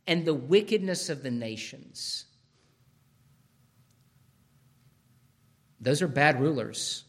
and 0.07 0.25
the 0.25 0.35
wickedness 0.35 1.09
of 1.09 1.23
the 1.23 1.31
nations. 1.31 2.25
Those 5.81 6.03
are 6.03 6.09
bad 6.09 6.41
rulers, 6.41 7.05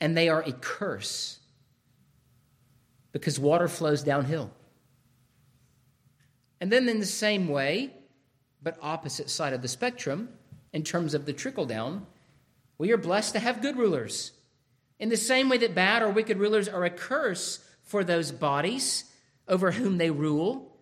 and 0.00 0.16
they 0.16 0.28
are 0.28 0.42
a 0.42 0.52
curse 0.52 1.38
because 3.12 3.38
water 3.38 3.68
flows 3.68 4.02
downhill. 4.02 4.50
And 6.60 6.70
then, 6.70 6.88
in 6.88 7.00
the 7.00 7.06
same 7.06 7.48
way, 7.48 7.90
but 8.62 8.76
opposite 8.82 9.30
side 9.30 9.54
of 9.54 9.62
the 9.62 9.68
spectrum, 9.68 10.28
in 10.72 10.82
terms 10.82 11.14
of 11.14 11.26
the 11.26 11.32
trickle 11.32 11.66
down, 11.66 12.06
we 12.78 12.92
are 12.92 12.96
blessed 12.96 13.34
to 13.34 13.40
have 13.40 13.62
good 13.62 13.76
rulers. 13.76 14.32
In 14.98 15.08
the 15.08 15.16
same 15.16 15.48
way 15.48 15.58
that 15.58 15.74
bad 15.74 16.02
or 16.02 16.10
wicked 16.10 16.38
rulers 16.38 16.68
are 16.68 16.84
a 16.84 16.90
curse 16.90 17.64
for 17.82 18.04
those 18.04 18.32
bodies 18.32 19.04
over 19.48 19.72
whom 19.72 19.98
they 19.98 20.10
rule, 20.10 20.76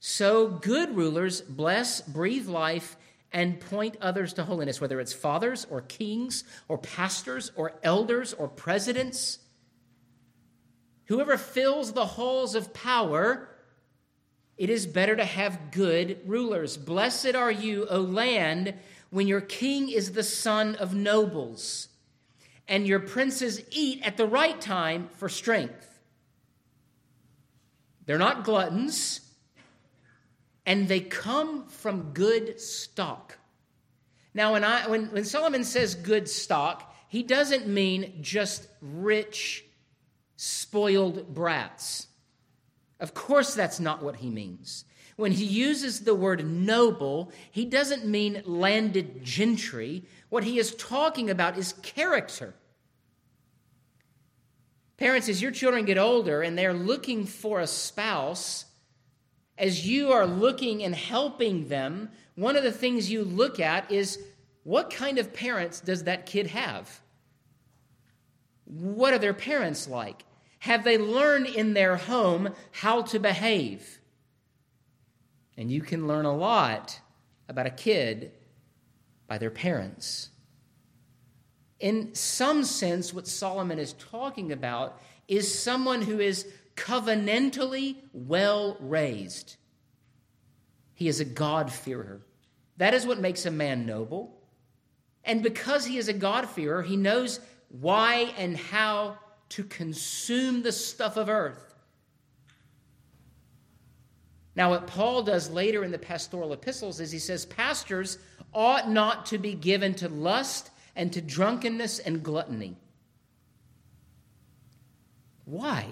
so 0.00 0.48
good 0.48 0.96
rulers 0.96 1.40
bless, 1.40 2.00
breathe 2.00 2.48
life, 2.48 2.96
and 3.32 3.60
point 3.60 3.96
others 4.00 4.32
to 4.34 4.44
holiness, 4.44 4.80
whether 4.80 5.00
it's 5.00 5.12
fathers 5.12 5.66
or 5.70 5.82
kings 5.82 6.44
or 6.66 6.78
pastors 6.78 7.52
or 7.56 7.74
elders 7.82 8.32
or 8.32 8.48
presidents. 8.48 9.38
Whoever 11.06 11.36
fills 11.36 11.92
the 11.92 12.06
halls 12.06 12.54
of 12.54 12.72
power, 12.72 13.48
it 14.56 14.70
is 14.70 14.86
better 14.86 15.14
to 15.16 15.24
have 15.24 15.70
good 15.70 16.20
rulers. 16.26 16.76
Blessed 16.76 17.34
are 17.34 17.50
you, 17.50 17.86
O 17.88 18.00
land, 18.00 18.74
when 19.10 19.26
your 19.26 19.40
king 19.40 19.88
is 19.88 20.12
the 20.12 20.22
son 20.22 20.74
of 20.76 20.94
nobles, 20.94 21.88
and 22.68 22.86
your 22.86 23.00
princes 23.00 23.62
eat 23.70 24.02
at 24.02 24.16
the 24.16 24.26
right 24.26 24.60
time 24.60 25.08
for 25.16 25.28
strength. 25.28 25.98
They're 28.04 28.18
not 28.18 28.44
gluttons 28.44 29.20
and 30.68 30.86
they 30.86 31.00
come 31.00 31.66
from 31.68 32.12
good 32.12 32.60
stock. 32.60 33.38
Now, 34.34 34.52
when, 34.52 34.64
I, 34.64 34.86
when, 34.86 35.06
when 35.06 35.24
Solomon 35.24 35.64
says 35.64 35.94
good 35.94 36.28
stock, 36.28 36.94
he 37.08 37.22
doesn't 37.22 37.66
mean 37.66 38.18
just 38.20 38.68
rich, 38.82 39.64
spoiled 40.36 41.34
brats. 41.34 42.06
Of 43.00 43.14
course, 43.14 43.54
that's 43.54 43.80
not 43.80 44.02
what 44.02 44.16
he 44.16 44.28
means. 44.28 44.84
When 45.18 45.32
he 45.32 45.44
uses 45.44 46.02
the 46.04 46.14
word 46.14 46.46
noble, 46.46 47.32
he 47.50 47.64
doesn't 47.64 48.06
mean 48.06 48.40
landed 48.44 49.24
gentry. 49.24 50.04
What 50.28 50.44
he 50.44 50.60
is 50.60 50.76
talking 50.76 51.28
about 51.28 51.58
is 51.58 51.72
character. 51.82 52.54
Parents, 54.96 55.28
as 55.28 55.42
your 55.42 55.50
children 55.50 55.84
get 55.86 55.98
older 55.98 56.42
and 56.42 56.56
they're 56.56 56.72
looking 56.72 57.26
for 57.26 57.58
a 57.58 57.66
spouse, 57.66 58.66
as 59.58 59.84
you 59.88 60.12
are 60.12 60.24
looking 60.24 60.84
and 60.84 60.94
helping 60.94 61.66
them, 61.66 62.10
one 62.36 62.54
of 62.54 62.62
the 62.62 62.70
things 62.70 63.10
you 63.10 63.24
look 63.24 63.58
at 63.58 63.90
is 63.90 64.20
what 64.62 64.88
kind 64.88 65.18
of 65.18 65.34
parents 65.34 65.80
does 65.80 66.04
that 66.04 66.26
kid 66.26 66.46
have? 66.46 67.00
What 68.66 69.12
are 69.12 69.18
their 69.18 69.34
parents 69.34 69.88
like? 69.88 70.22
Have 70.60 70.84
they 70.84 70.96
learned 70.96 71.48
in 71.48 71.74
their 71.74 71.96
home 71.96 72.54
how 72.70 73.02
to 73.02 73.18
behave? 73.18 73.97
And 75.58 75.70
you 75.70 75.82
can 75.82 76.06
learn 76.06 76.24
a 76.24 76.34
lot 76.34 77.00
about 77.48 77.66
a 77.66 77.70
kid 77.70 78.30
by 79.26 79.38
their 79.38 79.50
parents. 79.50 80.30
In 81.80 82.14
some 82.14 82.64
sense, 82.64 83.12
what 83.12 83.26
Solomon 83.26 83.80
is 83.80 83.92
talking 83.94 84.52
about 84.52 85.02
is 85.26 85.62
someone 85.62 86.00
who 86.00 86.20
is 86.20 86.46
covenantally 86.76 87.96
well 88.12 88.76
raised. 88.78 89.56
He 90.94 91.08
is 91.08 91.18
a 91.18 91.24
God-fearer. 91.24 92.20
That 92.76 92.94
is 92.94 93.04
what 93.04 93.20
makes 93.20 93.44
a 93.44 93.50
man 93.50 93.84
noble. 93.84 94.40
And 95.24 95.42
because 95.42 95.84
he 95.84 95.98
is 95.98 96.08
a 96.08 96.12
God-fearer, 96.12 96.82
he 96.82 96.96
knows 96.96 97.40
why 97.68 98.32
and 98.38 98.56
how 98.56 99.18
to 99.50 99.64
consume 99.64 100.62
the 100.62 100.72
stuff 100.72 101.16
of 101.16 101.28
earth. 101.28 101.67
Now, 104.58 104.70
what 104.70 104.88
Paul 104.88 105.22
does 105.22 105.50
later 105.50 105.84
in 105.84 105.92
the 105.92 106.00
pastoral 106.00 106.52
epistles 106.52 106.98
is 106.98 107.12
he 107.12 107.20
says, 107.20 107.46
Pastors 107.46 108.18
ought 108.52 108.90
not 108.90 109.26
to 109.26 109.38
be 109.38 109.54
given 109.54 109.94
to 109.94 110.08
lust 110.08 110.70
and 110.96 111.12
to 111.12 111.20
drunkenness 111.20 112.00
and 112.00 112.24
gluttony. 112.24 112.76
Why? 115.44 115.86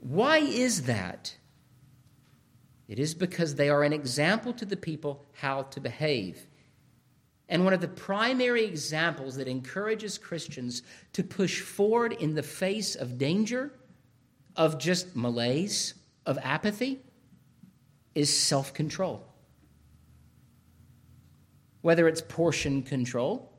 Why 0.00 0.38
is 0.38 0.82
that? 0.82 1.36
It 2.88 2.98
is 2.98 3.14
because 3.14 3.54
they 3.54 3.68
are 3.68 3.84
an 3.84 3.92
example 3.92 4.52
to 4.54 4.64
the 4.64 4.76
people 4.76 5.24
how 5.34 5.62
to 5.62 5.78
behave. 5.78 6.48
And 7.48 7.62
one 7.62 7.74
of 7.74 7.80
the 7.80 7.86
primary 7.86 8.64
examples 8.64 9.36
that 9.36 9.46
encourages 9.46 10.18
Christians 10.18 10.82
to 11.12 11.22
push 11.22 11.60
forward 11.60 12.12
in 12.14 12.34
the 12.34 12.42
face 12.42 12.96
of 12.96 13.18
danger, 13.18 13.72
of 14.56 14.78
just 14.78 15.16
malaise, 15.16 15.94
of 16.26 16.38
apathy, 16.42 17.00
is 18.14 18.36
self 18.36 18.74
control. 18.74 19.24
whether 21.82 22.08
it's 22.08 22.20
portion 22.20 22.82
control 22.82 23.50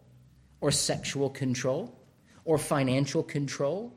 or 0.60 0.71
sexual 0.71 1.29
control 1.29 1.98
or 2.45 2.57
financial 2.57 3.24
control. 3.24 3.93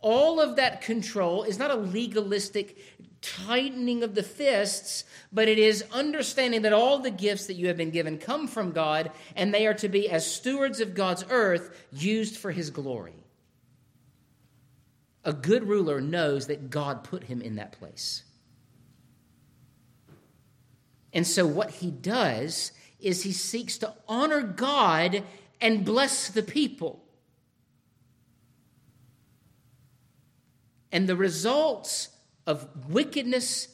All 0.00 0.40
of 0.40 0.56
that 0.56 0.82
control 0.82 1.44
is 1.44 1.58
not 1.58 1.70
a 1.70 1.76
legalistic 1.76 2.76
tightening 3.22 4.02
of 4.02 4.14
the 4.14 4.22
fists, 4.22 5.04
but 5.32 5.48
it 5.48 5.58
is 5.58 5.84
understanding 5.92 6.62
that 6.62 6.72
all 6.74 6.98
the 6.98 7.10
gifts 7.10 7.46
that 7.46 7.54
you 7.54 7.68
have 7.68 7.76
been 7.76 7.90
given 7.90 8.18
come 8.18 8.46
from 8.46 8.72
God, 8.72 9.10
and 9.34 9.52
they 9.52 9.66
are 9.66 9.74
to 9.74 9.88
be, 9.88 10.10
as 10.10 10.30
stewards 10.30 10.80
of 10.80 10.94
God's 10.94 11.24
earth, 11.30 11.86
used 11.90 12.36
for 12.36 12.52
His 12.52 12.70
glory. 12.70 13.23
A 15.24 15.32
good 15.32 15.66
ruler 15.68 16.00
knows 16.00 16.46
that 16.48 16.70
God 16.70 17.02
put 17.02 17.24
him 17.24 17.40
in 17.40 17.56
that 17.56 17.72
place. 17.72 18.24
And 21.12 21.26
so, 21.26 21.46
what 21.46 21.70
he 21.70 21.90
does 21.90 22.72
is 23.00 23.22
he 23.22 23.32
seeks 23.32 23.78
to 23.78 23.94
honor 24.08 24.42
God 24.42 25.22
and 25.60 25.84
bless 25.84 26.28
the 26.28 26.42
people. 26.42 27.04
And 30.90 31.08
the 31.08 31.16
results 31.16 32.08
of 32.46 32.68
wickedness 32.88 33.68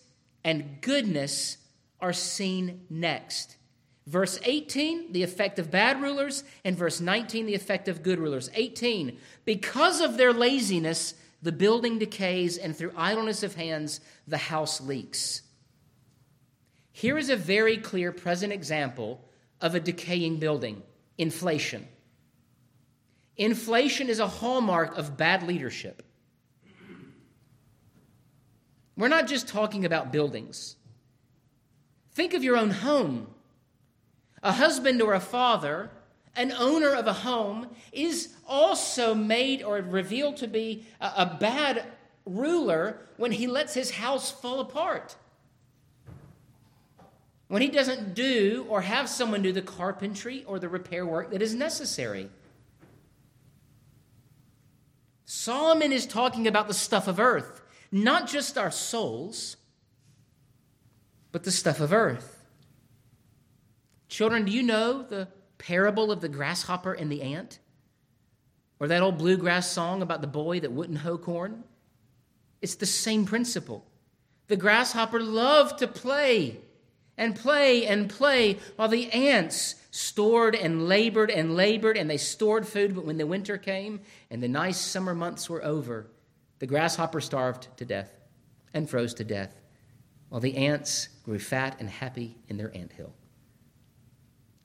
and 0.44 0.80
goodness 0.80 1.56
are 2.00 2.12
seen 2.12 2.86
next. 2.88 3.56
Verse 4.06 4.40
18, 4.44 5.12
the 5.12 5.22
effect 5.22 5.58
of 5.58 5.70
bad 5.70 6.00
rulers, 6.00 6.44
and 6.64 6.76
verse 6.76 7.00
19, 7.00 7.46
the 7.46 7.54
effect 7.54 7.88
of 7.88 8.02
good 8.02 8.18
rulers. 8.18 8.50
18, 8.54 9.18
because 9.44 10.00
of 10.00 10.16
their 10.16 10.32
laziness, 10.32 11.14
the 11.42 11.52
building 11.52 11.98
decays, 11.98 12.58
and 12.58 12.76
through 12.76 12.92
idleness 12.96 13.42
of 13.42 13.54
hands, 13.54 14.00
the 14.26 14.36
house 14.36 14.80
leaks. 14.80 15.42
Here 16.92 17.16
is 17.16 17.30
a 17.30 17.36
very 17.36 17.76
clear 17.76 18.12
present 18.12 18.52
example 18.52 19.24
of 19.60 19.74
a 19.74 19.80
decaying 19.80 20.36
building 20.36 20.82
inflation. 21.16 21.86
Inflation 23.36 24.08
is 24.08 24.18
a 24.18 24.26
hallmark 24.26 24.98
of 24.98 25.16
bad 25.16 25.42
leadership. 25.42 26.02
We're 28.96 29.08
not 29.08 29.26
just 29.26 29.48
talking 29.48 29.86
about 29.86 30.12
buildings. 30.12 30.76
Think 32.12 32.34
of 32.34 32.44
your 32.44 32.56
own 32.56 32.70
home. 32.70 33.28
A 34.42 34.52
husband 34.52 35.00
or 35.00 35.14
a 35.14 35.20
father, 35.20 35.90
an 36.36 36.52
owner 36.52 36.94
of 36.94 37.06
a 37.06 37.12
home, 37.12 37.68
is 37.92 38.34
also 38.46 39.14
made 39.14 39.62
or 39.62 39.76
revealed 39.76 40.36
to 40.38 40.48
be 40.48 40.86
a, 41.00 41.12
a 41.16 41.36
bad 41.40 41.84
ruler 42.24 43.00
when 43.16 43.32
he 43.32 43.46
lets 43.46 43.74
his 43.74 43.92
house 43.92 44.30
fall 44.30 44.60
apart. 44.60 45.16
When 47.48 47.62
he 47.62 47.68
doesn't 47.68 48.14
do 48.14 48.64
or 48.68 48.82
have 48.82 49.08
someone 49.08 49.42
do 49.42 49.52
the 49.52 49.62
carpentry 49.62 50.44
or 50.46 50.58
the 50.58 50.68
repair 50.68 51.04
work 51.04 51.30
that 51.32 51.42
is 51.42 51.54
necessary. 51.54 52.30
Solomon 55.24 55.92
is 55.92 56.06
talking 56.06 56.46
about 56.46 56.68
the 56.68 56.74
stuff 56.74 57.08
of 57.08 57.18
earth, 57.18 57.62
not 57.90 58.28
just 58.28 58.56
our 58.56 58.70
souls, 58.70 59.56
but 61.32 61.44
the 61.44 61.52
stuff 61.52 61.80
of 61.80 61.92
earth. 61.92 62.44
Children, 64.08 64.44
do 64.44 64.52
you 64.52 64.62
know 64.62 65.02
the 65.02 65.28
parable 65.60 66.10
of 66.10 66.20
the 66.20 66.28
grasshopper 66.28 66.92
and 66.92 67.12
the 67.12 67.22
ant? 67.22 67.60
Or 68.80 68.88
that 68.88 69.02
old 69.02 69.18
bluegrass 69.18 69.70
song 69.70 70.02
about 70.02 70.22
the 70.22 70.26
boy 70.26 70.60
that 70.60 70.72
wouldn't 70.72 70.98
hoe 70.98 71.18
corn? 71.18 71.62
It's 72.60 72.74
the 72.74 72.86
same 72.86 73.26
principle. 73.26 73.86
The 74.48 74.56
grasshopper 74.56 75.20
loved 75.20 75.78
to 75.78 75.86
play 75.86 76.58
and 77.16 77.36
play 77.36 77.86
and 77.86 78.08
play 78.08 78.58
while 78.76 78.88
the 78.88 79.10
ants 79.12 79.76
stored 79.90 80.54
and 80.54 80.88
labored 80.88 81.30
and 81.30 81.54
labored 81.54 81.96
and 81.96 82.08
they 82.08 82.16
stored 82.16 82.66
food. 82.66 82.94
But 82.94 83.04
when 83.04 83.18
the 83.18 83.26
winter 83.26 83.58
came 83.58 84.00
and 84.30 84.42
the 84.42 84.48
nice 84.48 84.78
summer 84.78 85.14
months 85.14 85.48
were 85.48 85.64
over, 85.64 86.06
the 86.58 86.66
grasshopper 86.66 87.20
starved 87.20 87.68
to 87.76 87.84
death 87.84 88.10
and 88.72 88.88
froze 88.88 89.14
to 89.14 89.24
death 89.24 89.60
while 90.30 90.40
the 90.40 90.56
ants 90.56 91.08
grew 91.24 91.38
fat 91.38 91.76
and 91.80 91.90
happy 91.90 92.36
in 92.48 92.56
their 92.56 92.74
ant 92.74 92.92
hill. 92.92 93.12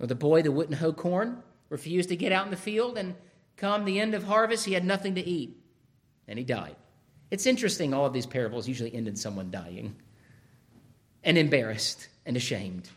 Or 0.06 0.08
the 0.08 0.14
boy 0.16 0.44
that 0.44 0.52
wouldn't 0.52 0.78
hoe 0.78 0.94
corn 0.94 1.42
refused 1.70 2.10
to 2.10 2.16
get 2.16 2.32
out 2.32 2.46
in 2.46 2.52
the 2.52 2.58
field 2.58 2.96
and 2.96 3.16
Come 3.58 3.86
the 3.86 4.00
end 4.00 4.14
of 4.14 4.24
harvest, 4.24 4.66
he 4.66 4.74
had 4.74 4.84
nothing 4.84 5.16
to 5.16 5.26
eat, 5.26 5.58
and 6.28 6.38
he 6.38 6.44
died. 6.46 6.76
It's 7.32 7.46
interesting, 7.46 7.94
all 7.94 8.06
of 8.06 8.14
these 8.14 8.26
parables 8.26 8.68
usually 8.68 8.94
end 8.94 9.08
in 9.08 9.16
someone 9.16 9.50
dying 9.50 9.96
and 11.24 11.38
embarrassed 11.38 12.10
and 12.26 12.38
ashamed. 12.38 12.90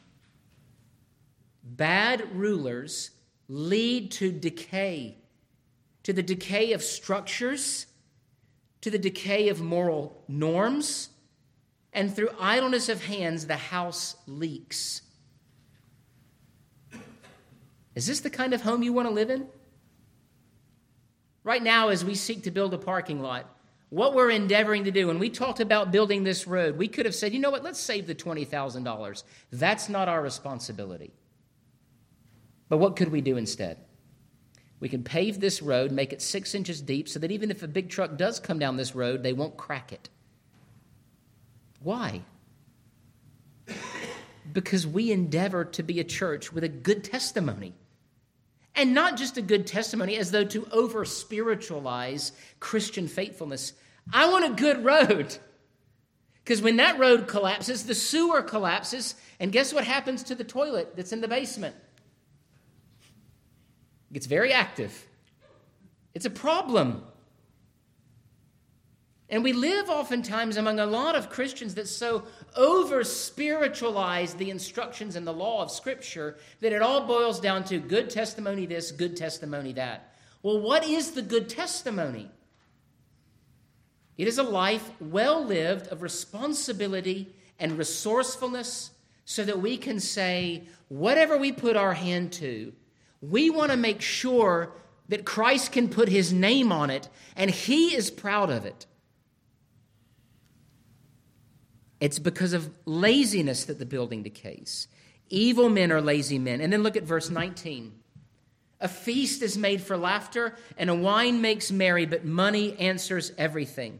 Bad 1.63 2.35
rulers 2.35 3.11
lead 3.49 4.11
to 4.13 4.33
decay, 4.33 5.17
to 6.03 6.13
the 6.13 6.23
decay 6.23 6.73
of 6.73 6.83
structures, 6.83 7.87
to 8.81 8.91
the 8.91 8.99
decay 8.99 9.49
of 9.49 9.61
moral 9.61 10.25
norms, 10.29 11.11
and 11.93 12.15
through 12.15 12.31
idleness 12.39 12.89
of 12.89 13.05
hands, 13.05 13.47
the 13.47 13.57
house 13.57 14.17
leaks. 14.27 15.03
Is 17.99 18.07
this 18.07 18.21
the 18.21 18.31
kind 18.31 18.55
of 18.55 18.63
home 18.63 18.85
you 18.85 18.93
want 18.93 19.09
to 19.09 19.13
live 19.13 19.29
in? 19.29 19.49
Right 21.43 21.61
now, 21.61 21.89
as 21.89 22.05
we 22.05 22.15
seek 22.15 22.45
to 22.45 22.53
build 22.53 22.73
a 22.73 22.79
parking 22.79 23.21
lot, 23.21 23.53
what 23.89 24.15
we're 24.15 24.31
endeavoring 24.31 24.85
to 24.85 24.93
do, 24.93 25.09
when 25.09 25.19
we 25.19 25.29
talked 25.29 25.59
about 25.59 25.91
building 25.91 26.23
this 26.23 26.47
road, 26.47 26.79
we 26.79 26.87
could 26.87 27.07
have 27.07 27.15
said, 27.17 27.33
you 27.33 27.41
know 27.41 27.51
what, 27.51 27.65
let's 27.65 27.81
save 27.81 28.07
the 28.07 28.15
$20,000. 28.15 29.23
That's 29.51 29.89
not 29.89 30.09
our 30.09 30.23
responsibility. 30.23 31.11
But 32.69 32.79
what 32.79 32.95
could 32.95 33.11
we 33.11 33.21
do 33.21 33.37
instead? 33.37 33.79
We 34.79 34.89
can 34.89 35.03
pave 35.03 35.41
this 35.41 35.61
road, 35.61 35.91
make 35.91 36.13
it 36.13 36.23
six 36.23 36.55
inches 36.55 36.81
deep, 36.81 37.09
so 37.09 37.19
that 37.19 37.33
even 37.33 37.51
if 37.51 37.65
a 37.65 37.69
big 37.69 37.89
truck 37.89 38.17
does 38.17 38.39
come 38.39 38.61
down 38.61 38.77
this 38.77 38.95
road, 38.95 39.25
they 39.25 39.33
won't 39.33 39.57
crack 39.57 39.91
it. 39.93 40.09
Why? 41.81 42.23
Because 44.53 44.87
we 44.87 45.11
endeavor 45.11 45.65
to 45.65 45.83
be 45.83 45.99
a 45.99 46.05
church 46.05 46.53
with 46.53 46.63
a 46.63 46.69
good 46.69 47.03
testimony. 47.03 47.75
And 48.75 48.95
not 48.95 49.17
just 49.17 49.37
a 49.37 49.43
good 49.43 49.67
testimony 49.67 50.17
as 50.17 50.31
though 50.31 50.45
to 50.45 50.69
over 50.71 51.05
spiritualize 51.05 52.33
Christian 52.61 53.09
faithfulness. 53.09 53.73
I 54.13 54.31
want 54.31 54.45
a 54.45 54.51
good 54.51 54.85
road. 54.85 55.37
Because 56.45 56.63
when 56.63 56.77
that 56.77 56.99
road 56.99 57.29
collapses, 57.29 57.85
the 57.85 57.95
sewer 57.95 58.41
collapses, 58.41 59.17
and 59.39 59.53
guess 59.53 59.73
what 59.75 59.85
happens 59.85 60.23
to 60.25 60.35
the 60.35 60.45
toilet 60.45 60.97
that's 60.97 61.13
in 61.13 61.21
the 61.21 61.29
basement? 61.29 61.77
It 64.11 64.15
gets 64.15 64.27
very 64.27 64.53
active. 64.53 65.07
It's 66.15 66.25
a 66.25 66.31
problem. 66.31 67.05
And 69.31 69.45
we 69.45 69.53
live 69.53 69.91
oftentimes 69.91 70.57
among 70.57 70.81
a 70.81 70.87
lot 70.87 71.15
of 71.15 71.29
Christians 71.29 71.75
that 71.75 71.87
so 71.87 72.25
over 72.57 73.05
spiritualize 73.05 74.35
the 74.35 74.51
instructions 74.51 75.17
and 75.17 75.27
the 75.27 75.33
law 75.33 75.63
of 75.63 75.71
Scripture 75.71 76.39
that 76.61 76.73
it 76.73 76.81
all 76.81 77.07
boils 77.07 77.39
down 77.39 77.65
to 77.65 77.79
good 77.79 78.09
testimony 78.09 78.65
this, 78.65 78.91
good 78.91 79.17
testimony 79.17 79.75
that. 79.75 80.15
Well, 80.43 80.61
what 80.61 80.85
is 80.87 81.11
the 81.11 81.23
good 81.23 81.49
testimony? 81.49 82.31
It 84.17 84.29
is 84.29 84.39
a 84.39 84.43
life 84.43 84.91
well 84.99 85.45
lived 85.45 85.89
of 85.89 86.03
responsibility 86.03 87.35
and 87.59 87.77
resourcefulness 87.77 88.93
so 89.27 89.45
that 89.45 89.61
we 89.61 89.77
can 89.77 90.01
say, 90.01 90.65
whatever 90.89 91.37
we 91.37 91.53
put 91.53 91.77
our 91.77 91.93
hand 91.93 92.33
to, 92.33 92.73
we 93.21 93.51
want 93.51 93.71
to 93.73 93.77
make 93.77 94.01
sure 94.01 94.73
that 95.09 95.27
Christ 95.27 95.73
can 95.73 95.89
put 95.89 96.09
his 96.09 96.33
name 96.33 96.73
on 96.73 96.89
it 96.89 97.11
and 97.37 97.51
he 97.51 97.95
is 97.95 98.11
proud 98.11 98.49
of 98.49 98.65
it. 98.65 98.87
It's 102.01 102.19
because 102.19 102.53
of 102.53 102.71
laziness 102.85 103.65
that 103.65 103.79
the 103.79 103.87
building 103.87 104.23
decays. 104.23 104.89
Evil 105.29 105.69
men 105.69 105.91
are 105.91 106.01
lazy 106.01 106.39
men. 106.39 106.61
And 106.61 106.73
then 106.73 106.83
look 106.83 106.97
at 106.97 107.03
verse 107.03 107.31
19. 107.31 107.93
A 108.81 108.89
feast 108.89 109.43
is 109.43 109.59
made 109.59 109.81
for 109.83 109.97
laughter, 109.97 110.55
and 110.77 110.89
a 110.89 110.95
wine 110.95 111.41
makes 111.41 111.73
merry, 111.73 112.07
but 112.07 112.25
money 112.25 112.79
answers 112.79 113.33
everything. 113.37 113.99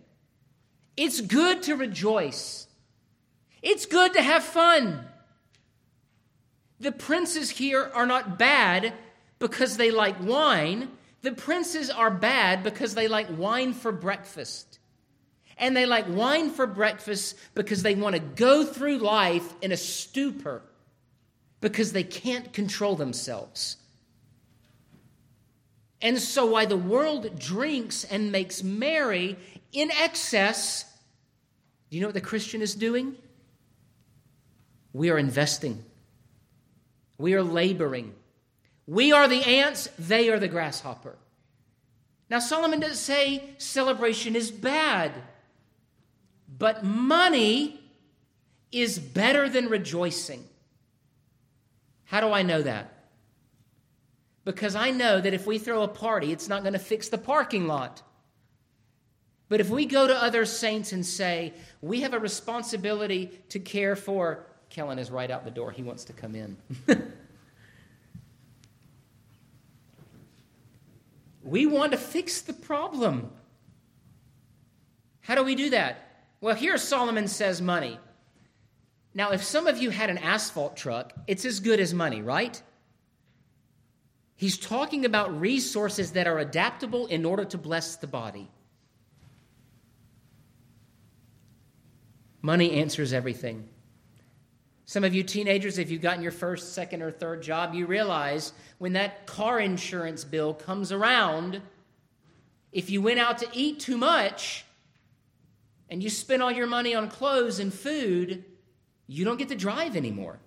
It's 0.97 1.21
good 1.21 1.65
to 1.65 1.75
rejoice, 1.75 2.69
it's 3.61 3.87
good 3.87 4.15
to 4.15 4.23
have 4.23 4.45
fun. 4.45 5.05
The 6.81 6.93
princes 6.93 7.51
here 7.51 7.91
are 7.93 8.07
not 8.07 8.39
bad 8.39 8.95
because 9.41 9.77
they 9.77 9.91
like 9.91 10.23
wine. 10.23 10.89
The 11.23 11.33
princes 11.33 11.91
are 11.91 12.11
bad 12.11 12.63
because 12.63 12.95
they 12.95 13.09
like 13.09 13.27
wine 13.37 13.73
for 13.73 13.91
breakfast 13.91 14.78
and 15.59 15.77
they 15.77 15.87
like 15.87 16.07
wine 16.09 16.51
for 16.51 16.67
breakfast 16.67 17.37
because 17.55 17.83
they 17.83 17.95
want 17.95 18.15
to 18.15 18.21
go 18.21 18.65
through 18.65 18.99
life 18.99 19.55
in 19.61 19.73
a 19.73 19.77
stupor 19.77 20.63
because 21.61 21.93
they 21.93 22.05
can't 22.05 22.53
control 22.53 22.97
themselves. 22.97 23.77
And 26.01 26.19
so, 26.21 26.47
why 26.47 26.65
the 26.65 26.77
world 26.77 27.39
drinks 27.39 28.05
and 28.05 28.31
makes 28.31 28.63
merry 28.63 29.37
in 29.73 29.91
excess, 29.91 30.85
do 31.91 31.97
you 31.97 32.01
know 32.01 32.09
what 32.09 32.15
the 32.15 32.21
Christian 32.21 32.63
is 32.63 32.75
doing? 32.75 33.17
We 34.93 35.11
are 35.11 35.19
investing, 35.19 35.85
we 37.19 37.35
are 37.35 37.43
laboring, 37.43 38.15
We 38.87 39.13
are 39.13 39.29
the 39.29 39.43
ants, 39.43 39.91
they 39.99 40.31
are 40.31 40.39
the 40.39 40.49
grasshopper. 40.49 41.17
Now, 42.31 42.39
Solomon 42.39 42.81
doesn't 42.81 42.97
say 42.97 43.43
celebration 43.59 44.35
is 44.35 44.51
bad, 44.51 45.13
but 46.59 46.85
money 46.85 47.81
is 48.73 48.99
better 48.99 49.49
than 49.49 49.69
rejoicing. 49.69 50.45
How 52.05 52.21
do 52.21 52.33
I 52.33 52.43
know 52.43 52.63
that? 52.63 52.93
Because 54.45 54.75
I 54.75 54.91
know 54.91 55.21
that 55.21 55.35
if 55.35 55.47
we 55.47 55.59
throw 55.59 55.83
a 55.83 55.89
party, 55.89 56.33
it's 56.33 56.49
not 56.49 56.63
going 56.63 56.73
to 56.73 56.79
fix 56.79 57.09
the 57.09 57.19
parking 57.19 57.67
lot. 57.67 58.03
But 59.49 59.61
if 59.61 59.71
we 59.71 59.87
go 59.87 60.07
to 60.07 60.15
other 60.15 60.45
saints 60.45 60.93
and 60.93 61.05
say, 61.05 61.55
we 61.81 62.01
have 62.03 62.13
a 62.13 62.19
responsibility 62.19 63.31
to 63.51 63.59
care 63.59 63.97
for, 63.97 64.47
Kellen 64.69 64.99
is 64.99 65.11
right 65.11 65.31
out 65.31 65.45
the 65.45 65.51
door. 65.51 65.71
He 65.71 65.83
wants 65.83 66.05
to 66.05 66.13
come 66.13 66.35
in. 66.35 66.57
we 71.43 71.67
want 71.67 71.93
to 71.93 71.99
fix 71.99 72.43
the 72.43 72.53
problem. 72.53 73.31
How 75.21 75.35
do 75.35 75.45
we 75.45 75.55
do 75.55 75.71
that? 75.71 76.08
Well, 76.41 76.55
here 76.55 76.79
Solomon 76.79 77.29
says 77.29 77.61
money. 77.61 77.99
Now, 79.15 79.33
if 79.33 79.43
some 79.43 79.67
of 79.67 79.79
you 79.79 79.91
had 79.91 80.11
an 80.11 80.19
asphalt 80.19 80.77
truck, 80.77 81.13
it's 81.27 81.45
as 81.45 81.61
good 81.61 81.81
as 81.81 81.93
money, 81.93 82.23
right? 82.23 82.61
He's 84.37 84.57
talking 84.57 85.05
about 85.05 85.41
resources 85.41 86.13
that 86.13 86.29
are 86.29 86.39
adaptable 86.39 87.07
in 87.09 87.25
order 87.25 87.45
to 87.47 87.59
bless 87.59 87.97
the 87.97 88.07
body. 88.07 88.49
Money 92.41 92.73
answers 92.81 93.13
everything. 93.13 93.69
Some 94.85 95.03
of 95.03 95.13
you 95.13 95.25
teenagers, 95.25 95.79
if 95.79 95.91
you've 95.91 96.01
gotten 96.01 96.23
your 96.23 96.33
first, 96.33 96.73
second, 96.73 97.03
or 97.03 97.11
third 97.11 97.43
job, 97.43 97.75
you 97.75 97.85
realize 97.85 98.53
when 98.79 98.93
that 98.93 99.27
car 99.27 99.59
insurance 99.59 100.23
bill 100.23 100.55
comes 100.55 100.93
around, 100.93 101.61
if 102.73 102.89
you 102.89 103.03
went 103.03 103.19
out 103.19 103.39
to 103.39 103.49
eat 103.53 103.81
too 103.81 103.99
much 103.99 104.65
and 105.89 106.03
you 106.03 106.11
spend 106.11 106.43
all 106.43 106.53
your 106.53 106.67
money 106.67 106.95
on 106.95 107.09
clothes 107.09 107.59
and 107.59 107.73
food, 107.73 108.45
you 109.07 109.25
don't 109.25 109.39
get 109.39 109.49
to 109.49 109.57
drive 109.57 109.97
anymore. 109.97 110.39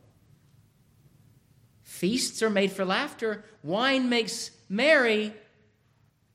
Feasts 1.83 2.41
are 2.41 2.49
made 2.49 2.71
for 2.71 2.85
laughter, 2.85 3.43
wine 3.63 4.09
makes 4.09 4.51
merry, 4.69 5.33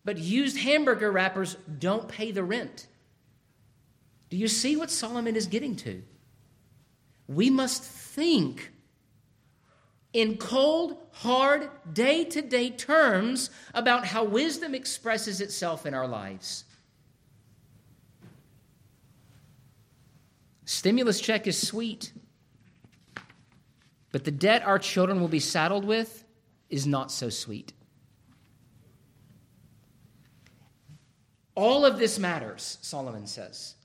but 0.05 0.19
used 0.19 0.59
hamburger 0.59 1.11
wrappers 1.11 1.57
don't 1.79 2.09
pay 2.09 2.31
the 2.31 2.45
rent. 2.45 2.87
Do 4.29 4.37
you 4.37 4.49
see 4.49 4.77
what 4.77 4.91
Solomon 4.91 5.37
is 5.37 5.47
getting 5.47 5.77
to? 5.77 6.03
We 7.29 7.51
must 7.51 7.83
think 7.83 8.73
in 10.13 10.39
cold, 10.39 10.97
hard, 11.13 11.69
day 11.93 12.25
to 12.25 12.41
day 12.41 12.71
terms 12.71 13.51
about 13.75 14.07
how 14.07 14.25
wisdom 14.25 14.75
expresses 14.75 15.41
itself 15.41 15.85
in 15.85 15.95
our 15.95 16.07
lives. 16.07 16.65
Stimulus 20.67 21.21
check 21.21 21.47
is 21.47 21.57
sweet, 21.57 22.13
but 24.11 24.25
the 24.25 24.33
debt 24.33 24.65
our 24.67 24.81
children 24.81 25.21
will 25.21 25.29
be 25.29 25.41
saddled 25.41 25.85
with 25.85 26.25
is 26.69 26.89
not 26.89 27.13
so 27.13 27.31
sweet. 27.31 27.73
All 31.55 31.87
of 31.87 31.99
this 31.99 32.19
matters, 32.19 32.79
Solomon 32.83 33.29
says. 33.29 33.77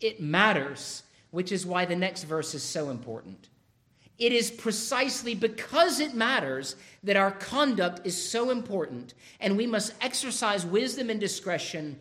It 0.00 0.20
matters, 0.20 1.02
which 1.32 1.50
is 1.50 1.66
why 1.66 1.84
the 1.84 1.96
next 1.96 2.22
verse 2.22 2.54
is 2.54 2.62
so 2.62 2.90
important. 2.90 3.48
It 4.16 4.32
is 4.32 4.52
precisely 4.52 5.34
because 5.34 5.98
it 5.98 6.14
matters 6.14 6.76
that 7.02 7.16
our 7.16 7.32
conduct 7.32 8.06
is 8.06 8.30
so 8.30 8.50
important, 8.50 9.14
and 9.40 9.56
we 9.56 9.66
must 9.66 9.94
exercise 10.00 10.64
wisdom 10.64 11.10
and 11.10 11.18
discretion 11.18 11.98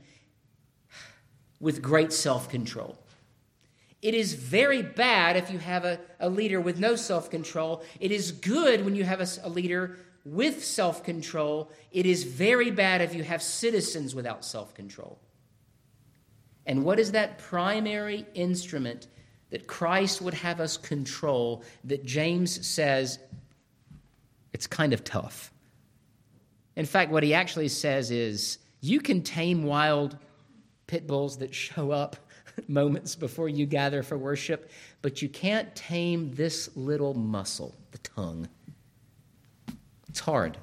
with 1.60 1.82
great 1.82 2.14
self 2.14 2.48
control. 2.48 3.00
It 4.02 4.14
is 4.14 4.34
very 4.34 4.82
bad 4.82 5.36
if 5.36 5.52
you 5.52 5.60
have 5.60 5.84
a, 5.84 6.00
a 6.20 6.30
leader 6.30 6.62
with 6.62 6.80
no 6.80 6.96
self 6.96 7.30
control. 7.30 7.84
It 8.00 8.12
is 8.12 8.32
good 8.32 8.86
when 8.86 8.96
you 8.96 9.04
have 9.04 9.20
a, 9.20 9.28
a 9.44 9.50
leader 9.50 9.98
with 10.24 10.64
self 10.64 11.04
control. 11.04 11.72
It 11.92 12.06
is 12.06 12.24
very 12.24 12.72
bad 12.72 13.02
if 13.02 13.14
you 13.14 13.24
have 13.24 13.42
citizens 13.42 14.16
without 14.16 14.46
self 14.46 14.74
control. 14.74 15.20
And 16.66 16.86
what 16.86 17.00
is 17.00 17.12
that 17.12 17.40
primary 17.40 18.26
instrument 18.36 19.08
that 19.50 19.68
Christ 19.68 20.22
would 20.22 20.36
have 20.36 20.60
us 20.60 20.78
control 20.78 21.64
that 21.84 22.06
James 22.06 22.66
says 22.66 23.20
it's 24.54 24.68
kind 24.68 24.94
of 24.94 25.04
tough? 25.04 25.52
In 26.76 26.86
fact, 26.86 27.12
what 27.12 27.24
he 27.24 27.34
actually 27.34 27.68
says 27.68 28.12
is 28.12 28.60
you 28.80 29.02
can 29.02 29.24
tame 29.24 29.64
wild 29.64 30.18
pit 30.88 31.06
bulls 31.06 31.40
that 31.40 31.54
show 31.54 31.92
up 31.92 32.16
moments 32.68 33.16
before 33.16 33.50
you 33.50 33.66
gather 33.66 34.04
for 34.04 34.18
worship, 34.18 34.72
but 35.02 35.22
you 35.22 35.30
can't 35.30 35.74
tame 35.76 36.34
this 36.34 36.70
little 36.76 37.14
muscle, 37.14 37.76
the 37.92 37.98
tongue. 38.00 38.48
It's 40.08 40.20
hard. 40.20 40.58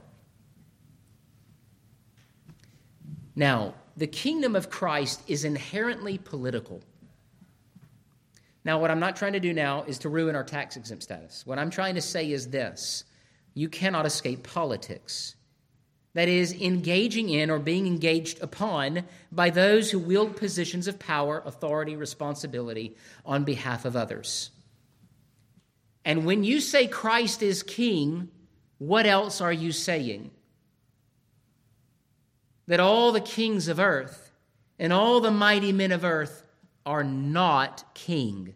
Now, 3.35 3.74
the 3.96 4.06
kingdom 4.06 4.56
of 4.56 4.70
Christ 4.70 5.22
is 5.26 5.44
inherently 5.44 6.18
political. 6.18 6.82
Now, 8.64 8.80
what 8.80 8.90
I'm 8.90 8.98
not 8.98 9.14
trying 9.14 9.35
to 9.35 9.40
do 9.40 9.52
now 9.52 9.85
is 9.85 9.98
to 10.00 10.09
ruin 10.09 10.35
our 10.35 10.42
tax 10.42 10.76
exempt 10.76 11.04
status. 11.04 11.46
What 11.46 11.59
I'm 11.59 11.70
trying 11.70 11.94
to 11.94 12.00
say 12.00 12.32
is 12.32 12.48
this 12.48 13.04
you 13.54 13.68
cannot 13.68 14.04
escape 14.04 14.42
politics. 14.42 15.37
That 16.16 16.29
is, 16.29 16.52
engaging 16.52 17.29
in 17.29 17.50
or 17.50 17.61
being 17.61 17.87
engaged 17.87 18.42
upon 18.42 19.05
by 19.31 19.50
those 19.50 19.90
who 19.90 19.98
wield 19.98 20.37
positions 20.37 20.88
of 20.88 20.98
power, 20.98 21.42
authority, 21.44 21.94
responsibility 21.94 22.96
on 23.24 23.44
behalf 23.44 23.85
of 23.85 23.94
others. 23.96 24.50
And 26.05 26.26
when 26.26 26.42
you 26.42 26.61
say 26.61 26.87
Christ 26.87 27.42
is 27.42 27.62
king, 27.62 28.29
what 28.79 29.07
else 29.07 29.40
are 29.40 29.52
you 29.52 29.72
saying? 29.72 30.31
that 32.66 32.81
all 32.81 33.12
the 33.12 33.20
kings 33.20 33.68
of 33.68 33.79
earth 33.79 34.33
and 34.79 34.92
all 34.92 35.20
the 35.20 35.31
mighty 35.31 35.72
men 35.72 35.92
of 35.92 36.05
earth 36.05 36.42
are 36.85 37.05
not 37.05 37.85
king, 37.94 38.55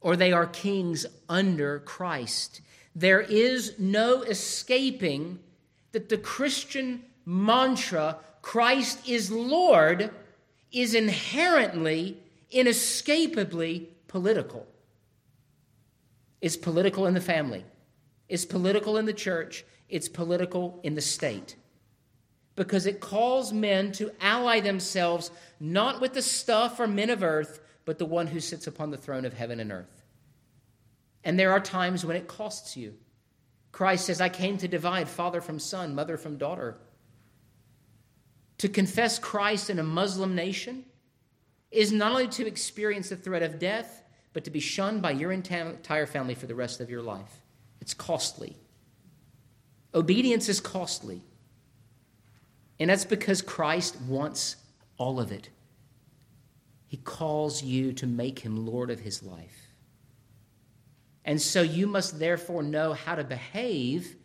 or 0.00 0.16
they 0.16 0.32
are 0.32 0.46
kings 0.46 1.06
under 1.28 1.80
Christ. 1.80 2.60
There 2.94 3.20
is 3.20 3.74
no 3.78 4.22
escaping 4.22 5.40
that 5.96 6.10
the 6.10 6.18
Christian 6.18 7.02
mantra, 7.24 8.18
Christ 8.42 9.08
is 9.08 9.30
Lord, 9.30 10.10
is 10.70 10.94
inherently, 10.94 12.18
inescapably 12.50 13.88
political. 14.06 14.66
It's 16.42 16.54
political 16.54 17.06
in 17.06 17.14
the 17.14 17.20
family, 17.22 17.64
it's 18.28 18.44
political 18.44 18.98
in 18.98 19.06
the 19.06 19.14
church, 19.14 19.64
it's 19.88 20.06
political 20.06 20.80
in 20.82 20.94
the 20.94 21.00
state 21.00 21.56
because 22.56 22.84
it 22.84 23.00
calls 23.00 23.54
men 23.54 23.90
to 23.92 24.10
ally 24.20 24.60
themselves 24.60 25.30
not 25.60 26.02
with 26.02 26.12
the 26.12 26.20
stuff 26.20 26.78
or 26.78 26.86
men 26.86 27.08
of 27.08 27.22
earth, 27.22 27.60
but 27.86 27.96
the 27.96 28.04
one 28.04 28.26
who 28.26 28.40
sits 28.40 28.66
upon 28.66 28.90
the 28.90 28.98
throne 28.98 29.24
of 29.24 29.32
heaven 29.32 29.60
and 29.60 29.72
earth. 29.72 30.04
And 31.24 31.38
there 31.38 31.52
are 31.52 31.60
times 31.60 32.04
when 32.04 32.18
it 32.18 32.28
costs 32.28 32.76
you. 32.76 32.96
Christ 33.76 34.06
says, 34.06 34.22
I 34.22 34.30
came 34.30 34.56
to 34.56 34.68
divide 34.68 35.06
father 35.06 35.42
from 35.42 35.58
son, 35.58 35.94
mother 35.94 36.16
from 36.16 36.38
daughter. 36.38 36.78
To 38.56 38.70
confess 38.70 39.18
Christ 39.18 39.68
in 39.68 39.78
a 39.78 39.82
Muslim 39.82 40.34
nation 40.34 40.86
is 41.70 41.92
not 41.92 42.12
only 42.12 42.28
to 42.28 42.46
experience 42.46 43.10
the 43.10 43.16
threat 43.16 43.42
of 43.42 43.58
death, 43.58 44.02
but 44.32 44.44
to 44.44 44.50
be 44.50 44.60
shunned 44.60 45.02
by 45.02 45.10
your 45.10 45.30
entire 45.30 46.06
family 46.06 46.34
for 46.34 46.46
the 46.46 46.54
rest 46.54 46.80
of 46.80 46.88
your 46.88 47.02
life. 47.02 47.42
It's 47.82 47.92
costly. 47.92 48.56
Obedience 49.94 50.48
is 50.48 50.58
costly. 50.58 51.20
And 52.80 52.88
that's 52.88 53.04
because 53.04 53.42
Christ 53.42 54.00
wants 54.00 54.56
all 54.96 55.20
of 55.20 55.30
it. 55.32 55.50
He 56.88 56.96
calls 56.96 57.62
you 57.62 57.92
to 57.92 58.06
make 58.06 58.38
him 58.38 58.64
Lord 58.64 58.90
of 58.90 59.00
his 59.00 59.22
life. 59.22 59.65
And 61.26 61.40
so 61.40 61.60
you 61.60 61.86
must 61.86 62.18
therefore 62.18 62.62
know 62.62 62.94
how 62.94 63.14
to 63.14 63.24
behave 63.24 64.16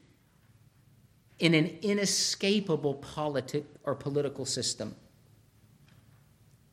in 1.39 1.53
an 1.53 1.77
inescapable 1.81 2.93
politic 2.95 3.65
or 3.83 3.95
political 3.95 4.45
system, 4.45 4.95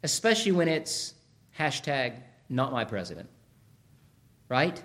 especially 0.04 0.52
when 0.52 0.68
it's 0.68 1.14
hashtag 1.58 2.20
not 2.48 2.70
my 2.70 2.84
president, 2.84 3.28
right? 4.48 4.80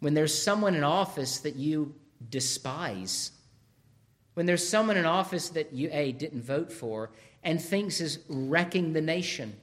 When 0.00 0.14
there's 0.14 0.36
someone 0.42 0.74
in 0.74 0.82
office 0.82 1.38
that 1.40 1.56
you 1.56 1.94
despise 2.30 3.32
when 4.34 4.46
there's 4.46 4.66
someone 4.66 4.96
in 4.96 5.04
office 5.04 5.48
that 5.50 5.72
you, 5.72 5.88
A, 5.92 6.12
didn't 6.12 6.42
vote 6.42 6.72
for 6.72 7.10
and 7.42 7.60
thinks 7.60 8.00
is 8.00 8.20
wrecking 8.28 8.92
the 8.92 9.00
nation. 9.00 9.54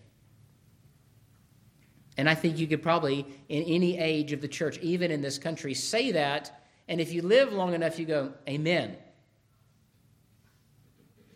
And 2.17 2.27
I 2.27 2.35
think 2.35 2.57
you 2.57 2.67
could 2.67 2.81
probably, 2.81 3.25
in 3.47 3.63
any 3.63 3.97
age 3.97 4.31
of 4.31 4.41
the 4.41 4.47
church, 4.47 4.79
even 4.79 5.11
in 5.11 5.21
this 5.21 5.37
country, 5.37 5.73
say 5.73 6.11
that 6.11 6.51
And 6.89 7.01
if 7.01 7.11
you 7.11 7.21
live 7.21 7.51
long 7.51 7.73
enough, 7.73 7.99
you 7.99 8.05
go, 8.05 8.33
Amen. 8.47 8.95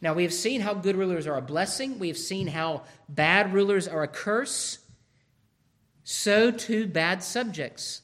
Now, 0.02 0.14
we 0.14 0.24
have 0.24 0.34
seen 0.34 0.62
how 0.62 0.74
good 0.74 0.96
rulers 0.96 1.28
are 1.28 1.38
a 1.38 1.42
blessing, 1.42 2.00
we 2.00 2.08
have 2.08 2.18
seen 2.18 2.48
how 2.48 2.84
bad 3.08 3.54
rulers 3.54 3.88
are 3.88 4.02
a 4.02 4.08
curse. 4.08 4.80
So, 6.04 6.50
too, 6.52 6.88
bad 6.88 7.22
subjects. 7.22 8.02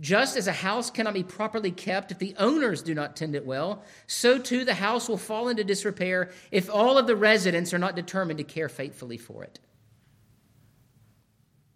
Just 0.00 0.36
as 0.36 0.48
a 0.48 0.52
house 0.52 0.90
cannot 0.90 1.14
be 1.14 1.22
properly 1.22 1.70
kept 1.70 2.10
if 2.10 2.18
the 2.18 2.34
owners 2.36 2.82
do 2.82 2.92
not 2.92 3.14
tend 3.14 3.36
it 3.36 3.46
well, 3.46 3.84
so 4.08 4.36
too 4.36 4.64
the 4.64 4.74
house 4.74 5.08
will 5.08 5.16
fall 5.16 5.48
into 5.48 5.62
disrepair 5.62 6.32
if 6.50 6.68
all 6.68 6.98
of 6.98 7.06
the 7.06 7.14
residents 7.14 7.72
are 7.72 7.78
not 7.78 7.94
determined 7.94 8.38
to 8.38 8.44
care 8.44 8.68
faithfully 8.68 9.16
for 9.16 9.44
it. 9.44 9.60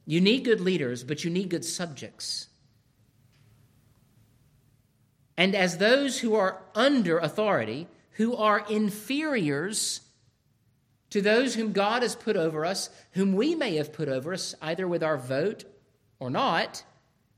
You 0.06 0.20
need 0.20 0.44
good 0.44 0.60
leaders, 0.60 1.02
but 1.02 1.24
you 1.24 1.30
need 1.30 1.50
good 1.50 1.64
subjects. 1.64 2.46
And 5.36 5.54
as 5.54 5.78
those 5.78 6.20
who 6.20 6.34
are 6.34 6.62
under 6.74 7.18
authority, 7.18 7.88
who 8.12 8.36
are 8.36 8.64
inferiors 8.70 10.00
to 11.10 11.20
those 11.20 11.54
whom 11.54 11.72
God 11.72 12.02
has 12.02 12.14
put 12.14 12.36
over 12.36 12.64
us, 12.64 12.88
whom 13.12 13.34
we 13.34 13.54
may 13.54 13.76
have 13.76 13.92
put 13.92 14.08
over 14.08 14.32
us, 14.32 14.54
either 14.62 14.88
with 14.88 15.02
our 15.02 15.18
vote 15.18 15.64
or 16.18 16.30
not, 16.30 16.82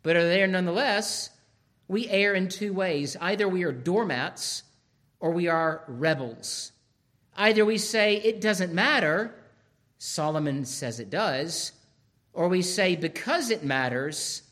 but 0.03 0.17
are 0.17 0.29
there 0.29 0.47
nonetheless, 0.47 1.31
we 1.89 2.09
err 2.09 2.35
in 2.35 2.49
two 2.49 2.73
ways. 2.73 3.17
Either 3.21 3.49
we 3.49 3.65
are 3.65 3.73
doormats 3.73 4.63
or 5.21 5.33
we 5.33 5.49
are 5.49 5.83
rebels. 5.89 6.73
Either 7.37 7.65
we 7.65 7.79
say 7.79 8.17
it 8.17 8.41
doesn't 8.41 8.73
matter, 8.73 9.35
Solomon 9.99 10.65
says 10.65 11.01
it 11.01 11.11
does, 11.11 11.73
or 12.39 12.49
we 12.49 12.63
say 12.63 12.95
because 12.95 13.51
it 13.51 13.65
matters, 13.65 14.43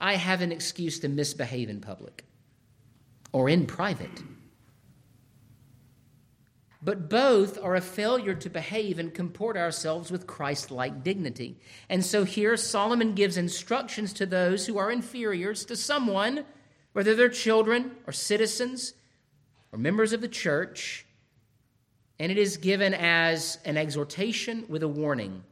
I 0.00 0.16
have 0.16 0.42
an 0.42 0.50
excuse 0.50 0.98
to 0.98 1.08
misbehave 1.08 1.70
in 1.70 1.80
public 1.80 2.24
or 3.32 3.48
in 3.48 3.64
private 3.64 4.22
but 6.84 7.08
both 7.08 7.58
are 7.62 7.76
a 7.76 7.80
failure 7.80 8.34
to 8.34 8.50
behave 8.50 8.98
and 8.98 9.14
comport 9.14 9.56
ourselves 9.56 10.10
with 10.10 10.26
Christ 10.26 10.70
like 10.70 11.02
dignity. 11.02 11.58
And 11.88 12.04
so 12.04 12.24
here 12.24 12.58
Solomon 12.58 13.14
gives 13.14 13.38
instructions 13.38 14.12
to 14.12 14.26
those 14.26 14.66
who 14.66 14.76
are 14.76 14.92
inferiors 14.92 15.64
to 15.64 15.76
someone, 15.76 16.44
whether 16.92 17.14
they're 17.14 17.30
children 17.30 17.92
or 18.06 18.12
citizens 18.12 18.92
or 19.72 19.78
members 19.78 20.12
of 20.12 20.20
the 20.20 20.28
church, 20.28 21.06
and 22.18 22.30
it 22.30 22.36
is 22.36 22.58
given 22.58 22.92
as 22.92 23.58
an 23.64 23.78
exhortation 23.78 24.66
with 24.68 24.82
a 24.82 24.88
warning. 24.88 25.42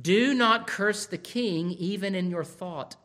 Do 0.00 0.34
not 0.34 0.66
curse 0.66 1.06
the 1.06 1.18
king 1.18 1.70
even 1.72 2.14
in 2.14 2.30
your 2.30 2.44
thought. 2.44 2.96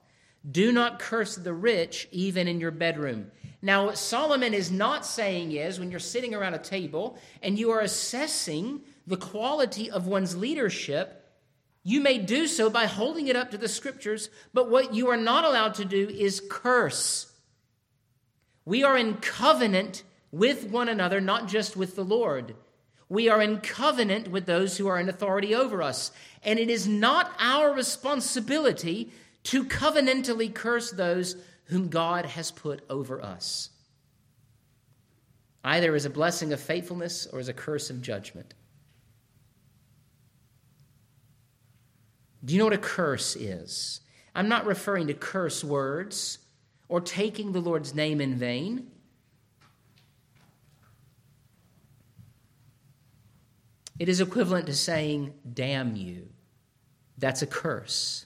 Do 0.49 0.71
not 0.71 0.99
curse 0.99 1.35
the 1.35 1.53
rich 1.53 2.07
even 2.11 2.47
in 2.47 2.59
your 2.59 2.71
bedroom. 2.71 3.31
Now, 3.61 3.85
what 3.85 3.97
Solomon 3.97 4.53
is 4.53 4.69
not 4.69 5.05
saying 5.05 5.53
is 5.53 5.79
when 5.79 5.89
you're 5.89 5.99
sitting 5.99 6.35
around 6.35 6.53
a 6.53 6.59
table 6.59 7.17
and 7.41 7.57
you 7.57 7.71
are 7.71 7.79
assessing 7.79 8.81
the 9.07 9.15
quality 9.15 9.89
of 9.89 10.05
one's 10.05 10.35
leadership, 10.35 11.23
you 11.83 12.01
may 12.01 12.17
do 12.17 12.47
so 12.47 12.69
by 12.69 12.85
holding 12.85 13.27
it 13.27 13.37
up 13.37 13.51
to 13.51 13.57
the 13.57 13.69
scriptures, 13.69 14.29
but 14.53 14.69
what 14.69 14.93
you 14.93 15.09
are 15.09 15.17
not 15.17 15.45
allowed 15.45 15.75
to 15.75 15.85
do 15.85 16.09
is 16.09 16.41
curse. 16.49 17.31
We 18.65 18.83
are 18.83 18.97
in 18.97 19.15
covenant 19.15 20.03
with 20.31 20.65
one 20.65 20.89
another, 20.89 21.21
not 21.21 21.47
just 21.47 21.77
with 21.77 21.95
the 21.95 22.05
Lord. 22.05 22.55
We 23.09 23.29
are 23.29 23.41
in 23.41 23.59
covenant 23.59 24.29
with 24.29 24.45
those 24.45 24.77
who 24.77 24.87
are 24.87 24.99
in 24.99 25.09
authority 25.09 25.53
over 25.53 25.81
us. 25.81 26.11
And 26.43 26.59
it 26.59 26.69
is 26.69 26.87
not 26.87 27.31
our 27.39 27.73
responsibility 27.73 29.11
to 29.43 29.65
covenantally 29.65 30.53
curse 30.53 30.91
those 30.91 31.35
whom 31.65 31.89
God 31.89 32.25
has 32.25 32.51
put 32.51 32.83
over 32.89 33.21
us, 33.21 33.69
either 35.63 35.95
as 35.95 36.05
a 36.05 36.09
blessing 36.09 36.53
of 36.53 36.59
faithfulness 36.59 37.27
or 37.31 37.39
as 37.39 37.49
a 37.49 37.53
curse 37.53 37.89
of 37.89 38.01
judgment. 38.01 38.53
Do 42.43 42.53
you 42.53 42.59
know 42.59 42.65
what 42.65 42.73
a 42.73 42.77
curse 42.77 43.35
is? 43.35 44.01
I'm 44.35 44.49
not 44.49 44.65
referring 44.65 45.07
to 45.07 45.13
curse 45.13 45.63
words 45.63 46.39
or 46.89 46.99
taking 46.99 47.53
the 47.53 47.61
Lord's 47.61 47.95
name 47.95 48.19
in 48.19 48.35
vain. 48.35 48.91
It 54.03 54.09
is 54.09 54.19
equivalent 54.19 54.65
to 54.65 54.73
saying, 54.73 55.33
damn 55.53 55.95
you. 55.95 56.27
That's 57.17 57.41
a 57.41 57.47
curse. 57.47 58.25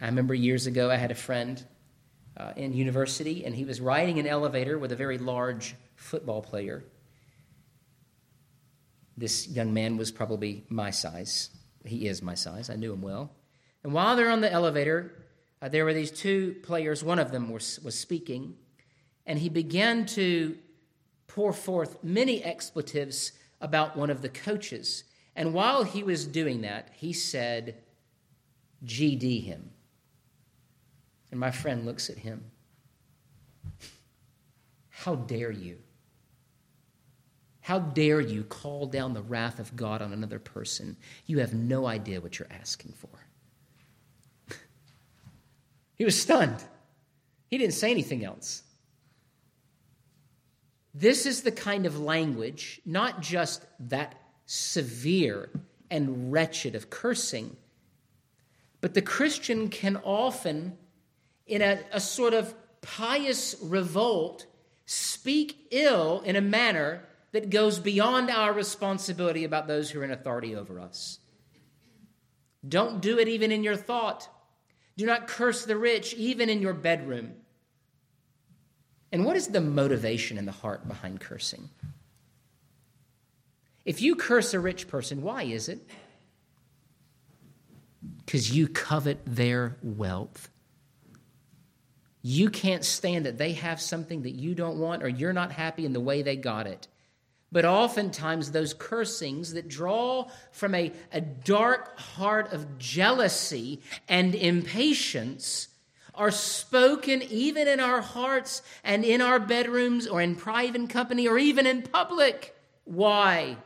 I 0.00 0.06
remember 0.06 0.32
years 0.32 0.68
ago, 0.68 0.92
I 0.92 0.94
had 0.94 1.10
a 1.10 1.16
friend 1.16 1.66
uh, 2.36 2.52
in 2.54 2.72
university, 2.72 3.44
and 3.44 3.52
he 3.52 3.64
was 3.64 3.80
riding 3.80 4.20
an 4.20 4.28
elevator 4.28 4.78
with 4.78 4.92
a 4.92 4.94
very 4.94 5.18
large 5.18 5.74
football 5.96 6.40
player. 6.40 6.84
This 9.16 9.48
young 9.48 9.74
man 9.74 9.96
was 9.96 10.12
probably 10.12 10.62
my 10.68 10.90
size. 10.90 11.50
He 11.84 12.06
is 12.06 12.22
my 12.22 12.34
size. 12.34 12.70
I 12.70 12.76
knew 12.76 12.92
him 12.92 13.02
well. 13.02 13.32
And 13.82 13.92
while 13.92 14.14
they're 14.14 14.30
on 14.30 14.40
the 14.40 14.52
elevator, 14.52 15.10
uh, 15.60 15.68
there 15.68 15.84
were 15.84 15.94
these 15.94 16.12
two 16.12 16.54
players. 16.62 17.02
One 17.02 17.18
of 17.18 17.32
them 17.32 17.50
was, 17.50 17.80
was 17.82 17.98
speaking, 17.98 18.54
and 19.26 19.36
he 19.36 19.48
began 19.48 20.06
to 20.14 20.56
pour 21.26 21.52
forth 21.52 22.02
many 22.02 22.42
expletives 22.42 23.32
about 23.60 23.96
one 23.96 24.10
of 24.10 24.22
the 24.22 24.28
coaches. 24.28 25.04
And 25.34 25.52
while 25.52 25.82
he 25.82 26.02
was 26.02 26.26
doing 26.26 26.62
that, 26.62 26.90
he 26.94 27.12
said, 27.12 27.76
GD 28.84 29.44
him. 29.44 29.70
And 31.30 31.40
my 31.40 31.50
friend 31.50 31.84
looks 31.84 32.08
at 32.08 32.18
him. 32.18 32.44
How 34.90 35.14
dare 35.14 35.50
you? 35.50 35.78
How 37.60 37.80
dare 37.80 38.20
you 38.20 38.44
call 38.44 38.86
down 38.86 39.12
the 39.12 39.22
wrath 39.22 39.58
of 39.58 39.74
God 39.74 40.00
on 40.00 40.12
another 40.12 40.38
person? 40.38 40.96
You 41.26 41.40
have 41.40 41.52
no 41.52 41.86
idea 41.86 42.20
what 42.20 42.38
you're 42.38 42.48
asking 42.50 42.92
for. 42.92 43.08
he 45.96 46.04
was 46.04 46.20
stunned. 46.20 46.62
He 47.48 47.58
didn't 47.58 47.74
say 47.74 47.90
anything 47.90 48.24
else. 48.24 48.62
This 50.98 51.26
is 51.26 51.42
the 51.42 51.52
kind 51.52 51.84
of 51.84 52.00
language, 52.00 52.80
not 52.86 53.20
just 53.20 53.66
that 53.80 54.14
severe 54.46 55.50
and 55.90 56.32
wretched 56.32 56.74
of 56.74 56.88
cursing, 56.88 57.54
but 58.80 58.94
the 58.94 59.02
Christian 59.02 59.68
can 59.68 59.98
often 59.98 60.78
in 61.46 61.60
a, 61.60 61.80
a 61.92 62.00
sort 62.00 62.32
of 62.32 62.54
pious 62.80 63.56
revolt, 63.62 64.46
speak 64.86 65.66
ill 65.70 66.22
in 66.22 66.34
a 66.34 66.40
manner 66.40 67.04
that 67.32 67.50
goes 67.50 67.78
beyond 67.78 68.30
our 68.30 68.54
responsibility 68.54 69.44
about 69.44 69.66
those 69.66 69.90
who 69.90 70.00
are 70.00 70.04
in 70.04 70.10
authority 70.10 70.56
over 70.56 70.80
us. 70.80 71.18
Don't 72.66 73.02
do 73.02 73.18
it 73.18 73.28
even 73.28 73.52
in 73.52 73.62
your 73.62 73.76
thought. 73.76 74.30
Do 74.96 75.04
not 75.04 75.28
curse 75.28 75.66
the 75.66 75.76
rich, 75.76 76.14
even 76.14 76.48
in 76.48 76.62
your 76.62 76.72
bedroom. 76.72 77.34
And 79.12 79.24
what 79.24 79.36
is 79.36 79.48
the 79.48 79.60
motivation 79.60 80.38
in 80.38 80.46
the 80.46 80.52
heart 80.52 80.86
behind 80.88 81.20
cursing? 81.20 81.70
If 83.84 84.02
you 84.02 84.16
curse 84.16 84.52
a 84.52 84.60
rich 84.60 84.88
person, 84.88 85.22
why 85.22 85.44
is 85.44 85.68
it? 85.68 85.78
Because 88.24 88.54
you 88.54 88.66
covet 88.66 89.20
their 89.24 89.76
wealth. 89.82 90.50
You 92.20 92.50
can't 92.50 92.84
stand 92.84 93.26
that 93.26 93.38
they 93.38 93.52
have 93.52 93.80
something 93.80 94.22
that 94.22 94.32
you 94.32 94.56
don't 94.56 94.78
want 94.78 95.04
or 95.04 95.08
you're 95.08 95.32
not 95.32 95.52
happy 95.52 95.86
in 95.86 95.92
the 95.92 96.00
way 96.00 96.22
they 96.22 96.34
got 96.34 96.66
it. 96.66 96.88
But 97.52 97.64
oftentimes, 97.64 98.50
those 98.50 98.74
cursings 98.74 99.52
that 99.52 99.68
draw 99.68 100.28
from 100.50 100.74
a, 100.74 100.92
a 101.12 101.20
dark 101.20 101.96
heart 101.96 102.52
of 102.52 102.78
jealousy 102.78 103.80
and 104.08 104.34
impatience 104.34 105.68
are 106.16 106.30
spoken 106.30 107.22
even 107.22 107.68
in 107.68 107.80
our 107.80 108.00
hearts 108.00 108.62
and 108.84 109.04
in 109.04 109.20
our 109.20 109.38
bedrooms 109.38 110.06
or 110.06 110.20
in 110.20 110.36
private 110.36 110.88
company 110.88 111.28
or 111.28 111.38
even 111.38 111.66
in 111.66 111.82
public. 111.82 112.54
Why? 112.84 113.56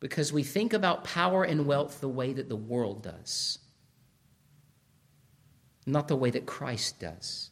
Because 0.00 0.32
we 0.32 0.42
think 0.42 0.72
about 0.72 1.04
power 1.04 1.44
and 1.44 1.66
wealth 1.66 2.00
the 2.00 2.08
way 2.08 2.32
that 2.32 2.48
the 2.48 2.56
world 2.56 3.02
does 3.02 3.58
not 5.90 6.08
the 6.08 6.16
way 6.16 6.30
that 6.30 6.46
Christ 6.46 7.00
does. 7.00 7.50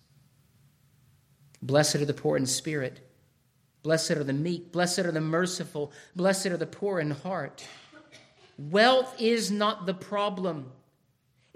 Blessed 1.60 1.96
are 1.96 2.04
the 2.04 2.14
poor 2.14 2.36
in 2.36 2.46
spirit. 2.46 3.00
Blessed 3.82 4.12
are 4.12 4.24
the 4.24 4.32
meek. 4.32 4.72
Blessed 4.72 5.00
are 5.00 5.12
the 5.12 5.20
merciful. 5.20 5.92
Blessed 6.14 6.46
are 6.46 6.56
the 6.56 6.66
poor 6.66 7.00
in 7.00 7.10
heart. 7.10 7.66
Wealth 8.58 9.14
is 9.20 9.50
not 9.50 9.86
the 9.86 9.94
problem. 9.94 10.72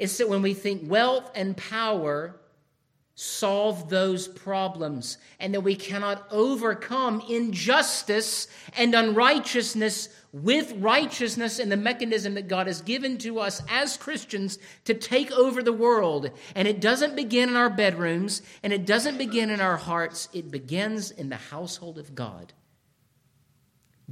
It's 0.03 0.19
that 0.19 0.29
when 0.29 0.43
we 0.43 0.53
think 0.53 0.91
wealth 0.91 1.31
and 1.33 1.57
power 1.57 2.35
solve 3.15 3.89
those 3.89 4.27
problems 4.27 5.17
and 5.39 5.55
that 5.55 5.61
we 5.61 5.77
cannot 5.77 6.27
overcome 6.33 7.23
injustice 7.29 8.49
and 8.77 8.97
unrighteousness 8.97 10.09
with 10.33 10.73
righteousness 10.79 11.61
and 11.61 11.71
the 11.71 11.77
mechanism 11.77 12.35
that 12.35 12.49
God 12.49 12.67
has 12.67 12.83
given 12.83 13.17
to 13.19 13.39
us 13.39 13.63
as 13.69 13.97
Christians 13.97 14.59
to 14.87 14.95
take 14.95 15.31
over 15.31 15.63
the 15.63 15.73
world. 15.73 16.33
And 16.57 16.67
it 16.67 16.81
doesn't 16.81 17.15
begin 17.15 17.51
in 17.51 17.55
our 17.55 17.71
bedrooms 17.71 18.43
and 18.65 18.73
it 18.73 18.85
doesn't 18.85 19.19
begin 19.19 19.51
in 19.51 19.61
our 19.61 19.77
hearts, 19.77 20.29
it 20.33 20.51
begins 20.51 21.13
in 21.13 21.29
the 21.29 21.37
household 21.37 21.97
of 21.97 22.17
God. 22.17 22.53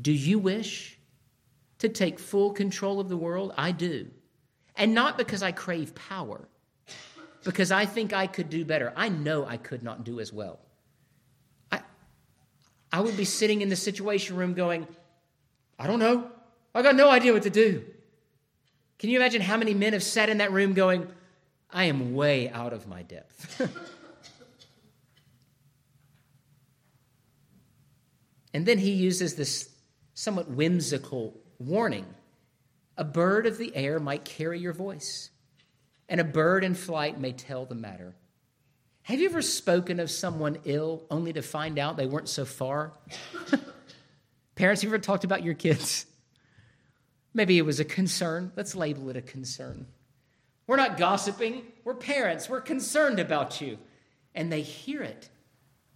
Do 0.01 0.13
you 0.13 0.39
wish 0.39 1.01
to 1.79 1.89
take 1.89 2.21
full 2.21 2.53
control 2.53 3.01
of 3.01 3.09
the 3.09 3.17
world? 3.17 3.53
I 3.57 3.73
do. 3.73 4.07
And 4.77 4.95
not 4.95 5.19
because 5.19 5.43
I 5.43 5.53
crave 5.53 5.95
power 5.95 6.49
because 7.45 7.73
I 7.73 7.87
think 7.87 8.13
I 8.13 8.27
could 8.27 8.51
do 8.51 8.65
better. 8.65 8.93
I 8.97 9.09
know 9.09 9.47
I 9.47 9.57
could 9.57 9.83
not 9.83 10.05
do 10.05 10.21
as 10.21 10.33
well. 10.33 10.59
I, 11.73 11.81
I 12.93 13.01
would 13.01 13.17
be 13.17 13.25
sitting 13.25 13.63
in 13.63 13.69
the 13.69 13.77
situation 13.77 14.37
room 14.37 14.55
going, 14.55 14.87
I 15.79 15.87
don't 15.87 15.99
know. 15.99 16.31
I 16.75 16.83
got 16.83 16.97
no 16.97 17.09
idea 17.09 17.33
what 17.33 17.45
to 17.45 17.51
do. 17.51 17.85
Can 18.99 19.09
you 19.11 19.19
imagine 19.19 19.41
how 19.41 19.57
many 19.57 19.73
men 19.75 19.95
have 19.95 20.03
sat 20.03 20.29
in 20.29 20.39
that 20.39 20.53
room 20.53 20.75
going, 20.75 21.07
I 21.71 21.85
am 21.85 22.15
way 22.15 22.51
out 22.51 22.73
of 22.73 22.87
my 22.87 23.03
depth? 23.03 23.61
and 28.55 28.67
then 28.67 28.79
he 28.79 28.91
uses 28.91 29.37
this 29.37 29.71
somewhat 30.15 30.51
whimsical 30.51 31.35
warning 31.59 32.05
a 33.01 33.05
bird 33.05 33.47
of 33.47 33.57
the 33.57 33.75
air 33.75 33.99
might 33.99 34.27
carry 34.27 34.61
your 34.61 34.75
voice 34.75 35.31
and 36.07 36.21
a 36.21 36.25
bird 36.25 36.63
in 36.63 36.75
flight 36.75 37.19
may 37.19 37.33
tell 37.33 37.65
the 37.65 37.75
matter. 37.75 38.15
Have 39.05 39.21
you 39.21 39.27
ever 39.27 39.41
spoken 39.41 39.99
of 40.01 40.11
someone 40.11 40.59
ill 40.67 41.07
only 41.11 41.33
to 41.33 41.41
find 41.41 41.79
out 41.79 41.97
they 41.97 42.05
weren't 42.05 42.29
so 42.29 42.45
far? 42.45 42.93
Parents, 44.55 44.83
have 44.83 44.91
you 44.91 44.95
ever 44.95 45.03
talked 45.03 45.25
about 45.25 45.43
your 45.43 45.55
kids? 45.55 46.05
Maybe 47.33 47.57
it 47.57 47.65
was 47.65 47.81
a 47.81 47.87
concern. 47.87 48.53
Let's 48.55 48.75
label 48.75 49.09
it 49.09 49.17
a 49.17 49.23
concern. 49.23 49.87
We're 50.67 50.77
not 50.77 50.99
gossiping, 50.99 51.63
we're 51.85 51.95
parents. 51.95 52.51
We're 52.51 52.61
concerned 52.61 53.19
about 53.19 53.63
you. 53.63 53.79
And 54.35 54.53
they 54.53 54.61
hear 54.61 55.03
it. 55.03 55.31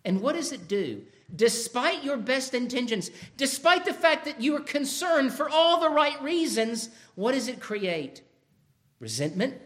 And 0.06 0.22
what 0.22 0.36
does 0.36 0.52
it 0.52 0.68
do? 0.68 1.02
Despite 1.34 2.04
your 2.04 2.16
best 2.16 2.54
intentions, 2.54 3.10
despite 3.36 3.84
the 3.84 3.94
fact 3.94 4.24
that 4.26 4.40
you 4.40 4.56
are 4.56 4.60
concerned 4.60 5.32
for 5.32 5.48
all 5.48 5.80
the 5.80 5.88
right 5.88 6.20
reasons, 6.22 6.90
what 7.14 7.32
does 7.32 7.48
it 7.48 7.60
create? 7.60 8.22
Resentment, 9.00 9.60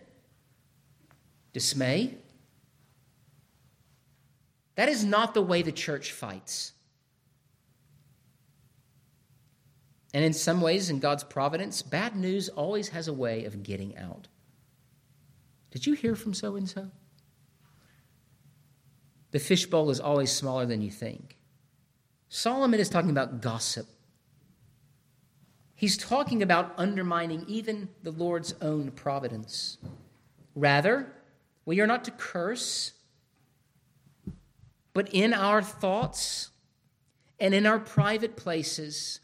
dismay. 1.53 2.15
That 4.77 4.89
is 4.89 5.05
not 5.05 5.35
the 5.35 5.43
way 5.43 5.63
the 5.63 5.73
church 5.73 6.13
fights. 6.13 6.73
And 10.15 10.25
in 10.25 10.33
some 10.33 10.61
ways, 10.61 10.89
in 10.89 11.01
God's 11.01 11.25
providence, 11.25 11.83
bad 11.83 12.17
news 12.17 12.49
always 12.49 12.89
has 12.91 13.09
a 13.09 13.13
way 13.13 13.45
of 13.45 13.63
getting 13.63 13.97
out. 13.99 14.29
Did 15.71 15.87
you 15.87 15.93
hear 15.93 16.15
from 16.15 16.33
so 16.33 16.57
and 16.57 16.69
so? 16.69 16.91
The 19.33 19.39
fishbowl 19.39 19.91
is 19.91 20.01
always 20.01 20.33
smaller 20.33 20.65
than 20.65 20.81
you 20.81 20.91
think. 20.91 21.38
Solomon 22.29 22.81
is 22.81 22.89
talking 22.89 23.11
about 23.11 23.41
gossip. 23.41 23.87
He's 25.75 25.97
talking 25.97 26.43
about 26.43 26.75
undermining 26.77 27.45
even 27.47 27.89
the 28.03 28.11
Lord's 28.11 28.55
own 28.61 28.91
providence. 28.91 29.79
Rather, 30.55 31.13
we 31.65 31.81
are 31.81 31.87
not 31.87 32.05
to 32.05 32.11
curse, 32.11 32.93
but 34.93 35.09
in 35.13 35.33
our 35.33 35.63
thoughts 35.63 36.51
and 37.39 37.55
in 37.55 37.65
our 37.65 37.79
private 37.79 38.37
places, 38.37 39.21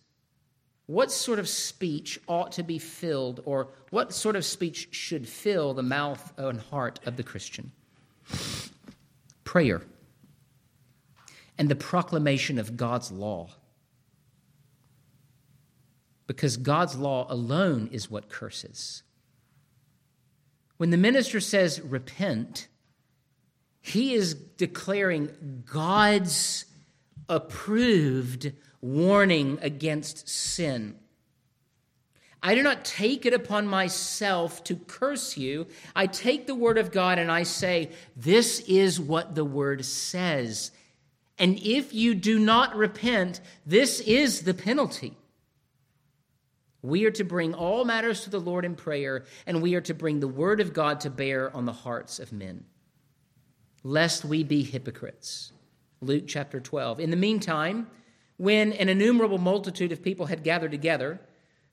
what 0.87 1.11
sort 1.11 1.39
of 1.39 1.49
speech 1.49 2.21
ought 2.29 2.53
to 2.53 2.63
be 2.63 2.79
filled, 2.79 3.41
or 3.45 3.69
what 3.91 4.13
sort 4.13 4.37
of 4.37 4.45
speech 4.45 4.89
should 4.93 5.27
fill 5.27 5.75
the 5.75 5.83
mouth 5.83 6.33
and 6.37 6.61
heart 6.61 7.01
of 7.07 7.17
the 7.17 7.23
Christian? 7.23 7.73
Prayer 9.43 9.83
and 11.59 11.69
the 11.69 11.77
proclamation 11.77 12.59
of 12.59 12.77
God's 12.77 13.11
law. 13.11 13.51
Because 16.27 16.57
God's 16.57 16.97
law 16.97 17.27
alone 17.29 17.89
is 17.93 18.11
what 18.11 18.29
curses. 18.29 19.03
When 20.77 20.91
the 20.91 20.97
minister 20.97 21.41
says 21.41 21.81
repent, 21.81 22.69
he 23.81 24.15
is 24.15 24.35
declaring 24.35 25.63
God's 25.71 26.65
approved 27.29 28.53
warning 28.81 29.59
against 29.63 30.29
sin. 30.29 30.99
I 32.43 32.55
do 32.55 32.63
not 32.63 32.85
take 32.85 33.25
it 33.25 33.33
upon 33.33 33.67
myself 33.67 34.63
to 34.65 34.77
curse 34.77 35.39
you. 35.39 35.67
I 35.97 36.07
take 36.07 36.47
the 36.47 36.55
word 36.55 36.77
of 36.77 36.93
God 36.93 37.19
and 37.19 37.31
I 37.33 37.45
say, 37.45 37.91
This 38.17 38.61
is 38.61 39.01
what 39.01 39.35
the 39.35 39.47
word 39.47 39.83
says. 39.85 40.71
And 41.39 41.59
if 41.59 41.93
you 41.93 42.15
do 42.15 42.39
not 42.39 42.77
repent, 42.77 43.41
this 43.67 44.01
is 44.01 44.43
the 44.43 44.55
penalty. 44.55 45.17
We 46.83 47.07
are 47.07 47.11
to 47.13 47.25
bring 47.25 47.55
all 47.55 47.85
matters 47.85 48.25
to 48.25 48.31
the 48.31 48.39
Lord 48.39 48.65
in 48.65 48.77
prayer, 48.77 49.25
and 49.47 49.63
we 49.63 49.75
are 49.75 49.81
to 49.83 49.95
bring 49.95 50.21
the 50.21 50.29
word 50.29 50.61
of 50.61 50.75
God 50.75 51.01
to 51.01 51.11
bear 51.11 51.55
on 51.57 51.65
the 51.65 51.73
hearts 51.73 52.19
of 52.19 52.33
men, 52.33 52.65
lest 53.83 54.25
we 54.25 54.45
be 54.45 54.63
hypocrites. 54.63 55.53
Luke 56.03 56.25
chapter 56.27 56.61
12. 56.61 57.01
In 57.01 57.11
the 57.11 57.17
meantime, 57.17 57.89
when 58.37 58.73
an 58.75 58.89
innumerable 58.89 59.39
multitude 59.39 59.93
of 59.93 60.03
people 60.03 60.27
had 60.27 60.45
gathered 60.45 60.73
together, 60.73 61.21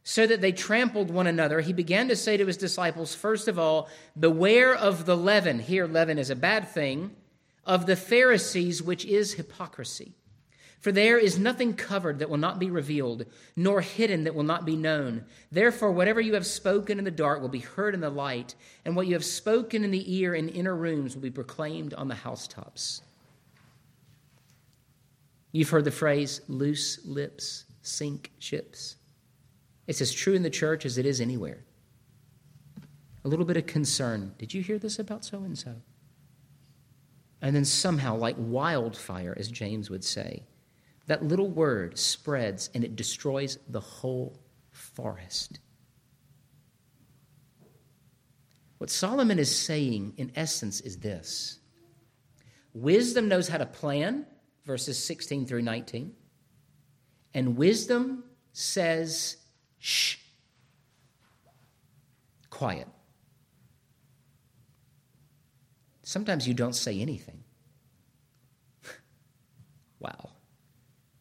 so 0.03 0.25
that 0.25 0.41
they 0.41 0.51
trampled 0.51 1.11
one 1.11 1.27
another, 1.27 1.61
he 1.61 1.73
began 1.73 2.07
to 2.07 2.15
say 2.15 2.37
to 2.37 2.45
his 2.45 2.57
disciples, 2.57 3.13
first 3.13 3.47
of 3.47 3.59
all, 3.59 3.89
Beware 4.19 4.73
of 4.73 5.05
the 5.05 5.17
leaven. 5.17 5.59
Here, 5.59 5.85
leaven 5.85 6.17
is 6.17 6.29
a 6.29 6.35
bad 6.35 6.69
thing, 6.69 7.15
of 7.65 7.85
the 7.85 7.95
Pharisees, 7.95 8.81
which 8.81 9.05
is 9.05 9.33
hypocrisy. 9.33 10.13
For 10.79 10.91
there 10.91 11.19
is 11.19 11.37
nothing 11.37 11.75
covered 11.75 12.17
that 12.19 12.29
will 12.29 12.37
not 12.37 12.57
be 12.57 12.71
revealed, 12.71 13.25
nor 13.55 13.81
hidden 13.81 14.23
that 14.23 14.33
will 14.33 14.43
not 14.43 14.65
be 14.65 14.75
known. 14.75 15.25
Therefore, 15.51 15.91
whatever 15.91 16.19
you 16.19 16.33
have 16.33 16.45
spoken 16.45 16.97
in 16.97 17.05
the 17.05 17.11
dark 17.11 17.39
will 17.39 17.49
be 17.49 17.59
heard 17.59 17.93
in 17.93 18.01
the 18.01 18.09
light, 18.09 18.55
and 18.83 18.95
what 18.95 19.05
you 19.05 19.13
have 19.13 19.23
spoken 19.23 19.83
in 19.83 19.91
the 19.91 20.15
ear 20.17 20.33
in 20.33 20.49
inner 20.49 20.75
rooms 20.75 21.13
will 21.13 21.21
be 21.21 21.29
proclaimed 21.29 21.93
on 21.93 22.07
the 22.07 22.15
housetops. 22.15 23.03
You've 25.51 25.69
heard 25.69 25.85
the 25.85 25.91
phrase, 25.91 26.41
loose 26.47 27.05
lips 27.05 27.65
sink 27.81 28.31
ships. 28.39 28.95
It's 29.87 30.01
as 30.01 30.13
true 30.13 30.33
in 30.33 30.43
the 30.43 30.49
church 30.49 30.85
as 30.85 30.97
it 30.97 31.05
is 31.05 31.19
anywhere. 31.19 31.63
A 33.23 33.27
little 33.27 33.45
bit 33.45 33.57
of 33.57 33.65
concern. 33.65 34.33
Did 34.37 34.53
you 34.53 34.61
hear 34.61 34.79
this 34.79 34.99
about 34.99 35.25
so 35.25 35.39
and 35.39 35.57
so? 35.57 35.75
And 37.41 37.55
then 37.55 37.65
somehow, 37.65 38.15
like 38.15 38.35
wildfire, 38.37 39.35
as 39.37 39.47
James 39.47 39.89
would 39.89 40.03
say, 40.03 40.43
that 41.07 41.23
little 41.23 41.49
word 41.49 41.97
spreads 41.97 42.69
and 42.73 42.83
it 42.83 42.95
destroys 42.95 43.57
the 43.67 43.79
whole 43.79 44.39
forest. 44.71 45.59
What 48.77 48.89
Solomon 48.89 49.39
is 49.39 49.55
saying, 49.55 50.13
in 50.17 50.31
essence, 50.35 50.81
is 50.81 50.97
this 50.97 51.59
Wisdom 52.73 53.27
knows 53.27 53.47
how 53.47 53.57
to 53.57 53.65
plan, 53.65 54.25
verses 54.65 54.97
16 55.03 55.45
through 55.45 55.61
19, 55.61 56.13
and 57.33 57.57
wisdom 57.57 58.23
says, 58.53 59.37
shh, 59.79 60.17
quiet. 62.49 62.87
Sometimes 66.11 66.45
you 66.45 66.53
don't 66.53 66.75
say 66.75 66.99
anything. 66.99 67.41
wow. 69.99 70.31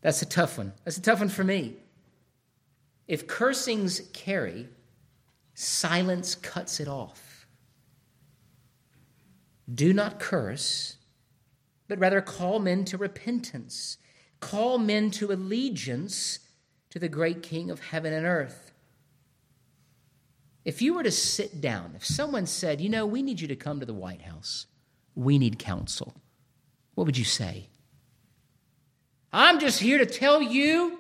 That's 0.01 0.21
a 0.21 0.27
tough 0.27 0.59
one. 0.59 0.73
That's 0.85 0.97
a 0.97 1.01
tough 1.01 1.21
one 1.21 1.29
for 1.29 1.45
me. 1.45 1.77
If 3.07 3.29
cursings 3.29 4.01
carry, 4.13 4.67
silence 5.55 6.35
cuts 6.35 6.81
it 6.81 6.89
off. 6.89 7.47
Do 9.73 9.93
not 9.93 10.19
curse, 10.19 10.97
but 11.87 12.01
rather 12.01 12.21
call 12.21 12.59
men 12.59 12.85
to 12.87 12.99
repentance. 12.99 13.97
Call 14.41 14.77
men 14.79 15.13
to 15.13 15.31
allegiance 15.31 16.41
to 16.91 16.99
the 16.99 17.09
great 17.09 17.45
King 17.45 17.71
of 17.71 17.79
heaven 17.79 18.13
and 18.13 18.27
earth. 18.27 18.73
If 20.65 20.83
you 20.83 20.95
were 20.95 21.05
to 21.05 21.13
sit 21.13 21.61
down, 21.61 21.93
if 21.95 22.05
someone 22.05 22.47
said, 22.47 22.81
You 22.81 22.89
know, 22.89 23.07
we 23.07 23.23
need 23.23 23.41
you 23.41 23.47
to 23.47 23.55
come 23.55 23.79
to 23.79 23.87
the 23.87 23.95
White 23.95 24.23
House, 24.23 24.67
we 25.21 25.39
need 25.39 25.59
counsel, 25.59 26.15
what 26.95 27.07
would 27.07 27.19
you 27.19 27.25
say? 27.25 27.69
I'm 29.33 29.61
just 29.61 29.81
here 29.81 29.99
to 29.99 30.07
tell 30.07 30.43
you, 30.43 30.99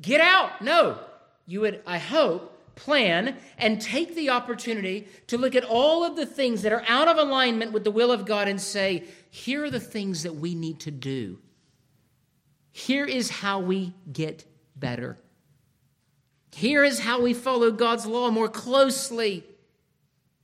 get 0.00 0.20
out. 0.20 0.62
No, 0.62 0.98
you 1.46 1.60
would, 1.62 1.82
I 1.86 1.98
hope, 1.98 2.46
plan 2.76 3.36
and 3.58 3.80
take 3.80 4.14
the 4.14 4.30
opportunity 4.30 5.06
to 5.26 5.36
look 5.36 5.54
at 5.54 5.64
all 5.64 6.04
of 6.04 6.16
the 6.16 6.24
things 6.24 6.62
that 6.62 6.72
are 6.72 6.84
out 6.88 7.08
of 7.08 7.18
alignment 7.18 7.72
with 7.72 7.84
the 7.84 7.90
will 7.90 8.10
of 8.10 8.24
God 8.24 8.48
and 8.48 8.60
say, 8.60 9.04
here 9.28 9.64
are 9.64 9.70
the 9.70 9.80
things 9.80 10.22
that 10.22 10.36
we 10.36 10.54
need 10.54 10.80
to 10.80 10.90
do. 10.90 11.38
Here 12.72 13.04
is 13.04 13.28
how 13.30 13.58
we 13.58 13.92
get 14.10 14.46
better. 14.76 15.18
Here 16.52 16.84
is 16.84 17.00
how 17.00 17.20
we 17.20 17.34
follow 17.34 17.70
God's 17.70 18.06
law 18.06 18.30
more 18.30 18.48
closely. 18.48 19.44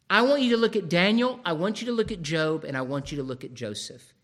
I 0.08 0.22
want 0.22 0.42
you 0.42 0.50
to 0.50 0.56
look 0.56 0.76
at 0.76 0.88
Daniel, 0.88 1.40
I 1.44 1.52
want 1.52 1.80
you 1.80 1.86
to 1.86 1.92
look 1.92 2.12
at 2.12 2.22
Job, 2.22 2.64
and 2.64 2.76
I 2.76 2.82
want 2.82 3.10
you 3.10 3.18
to 3.18 3.24
look 3.24 3.44
at 3.44 3.54
Joseph. 3.54 4.14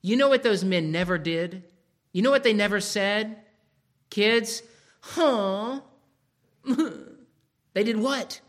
You 0.00 0.16
know 0.16 0.28
what 0.28 0.42
those 0.42 0.64
men 0.64 0.90
never 0.92 1.18
did? 1.18 1.64
You 2.12 2.22
know 2.22 2.30
what 2.30 2.42
they 2.42 2.54
never 2.54 2.80
said? 2.80 3.36
Kids, 4.08 4.62
huh? 5.00 5.80
they 6.64 7.84
did 7.84 7.98
what? 7.98 8.40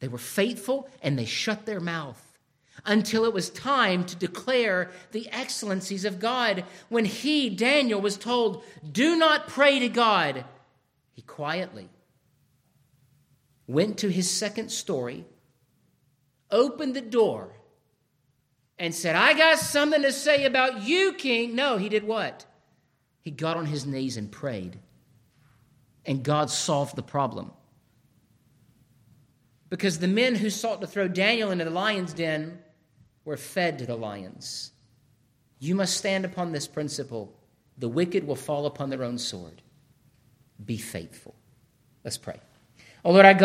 They 0.00 0.08
were 0.08 0.18
faithful 0.18 0.88
and 1.02 1.18
they 1.18 1.24
shut 1.24 1.66
their 1.66 1.80
mouth 1.80 2.20
until 2.84 3.24
it 3.24 3.32
was 3.32 3.50
time 3.50 4.04
to 4.04 4.16
declare 4.16 4.90
the 5.12 5.28
excellencies 5.30 6.04
of 6.04 6.18
God. 6.18 6.64
When 6.88 7.04
he, 7.04 7.50
Daniel, 7.50 8.00
was 8.00 8.16
told, 8.16 8.64
Do 8.90 9.16
not 9.16 9.48
pray 9.48 9.78
to 9.78 9.88
God, 9.88 10.44
he 11.12 11.22
quietly 11.22 11.88
went 13.66 13.98
to 13.98 14.08
his 14.08 14.28
second 14.28 14.70
story, 14.70 15.24
opened 16.50 16.94
the 16.94 17.00
door, 17.00 17.52
and 18.78 18.94
said, 18.94 19.14
I 19.14 19.34
got 19.34 19.58
something 19.58 20.02
to 20.02 20.12
say 20.12 20.46
about 20.46 20.82
you, 20.82 21.12
king. 21.12 21.54
No, 21.54 21.76
he 21.76 21.90
did 21.90 22.04
what? 22.04 22.46
He 23.20 23.30
got 23.30 23.58
on 23.58 23.66
his 23.66 23.84
knees 23.84 24.16
and 24.16 24.32
prayed, 24.32 24.78
and 26.06 26.22
God 26.22 26.50
solved 26.50 26.96
the 26.96 27.02
problem. 27.02 27.52
Because 29.68 29.98
the 29.98 30.08
men 30.08 30.34
who 30.34 30.50
sought 30.50 30.80
to 30.80 30.86
throw 30.86 31.08
Daniel 31.08 31.50
into 31.50 31.64
the 31.64 31.70
lion's 31.70 32.14
den 32.14 32.58
were 33.24 33.36
fed 33.36 33.78
to 33.78 33.86
the 33.86 33.96
lions. 33.96 34.72
You 35.58 35.74
must 35.74 35.96
stand 35.98 36.24
upon 36.24 36.50
this 36.50 36.66
principle 36.66 37.36
the 37.78 37.88
wicked 37.88 38.26
will 38.26 38.36
fall 38.36 38.66
upon 38.66 38.90
their 38.90 39.02
own 39.02 39.16
sword. 39.16 39.62
Be 40.64 40.76
faithful. 40.76 41.34
Let's 42.04 42.18
pray. 42.18 42.38
Oh 43.04 43.12
Lord 43.12 43.24
our 43.24 43.32
God, 43.32 43.38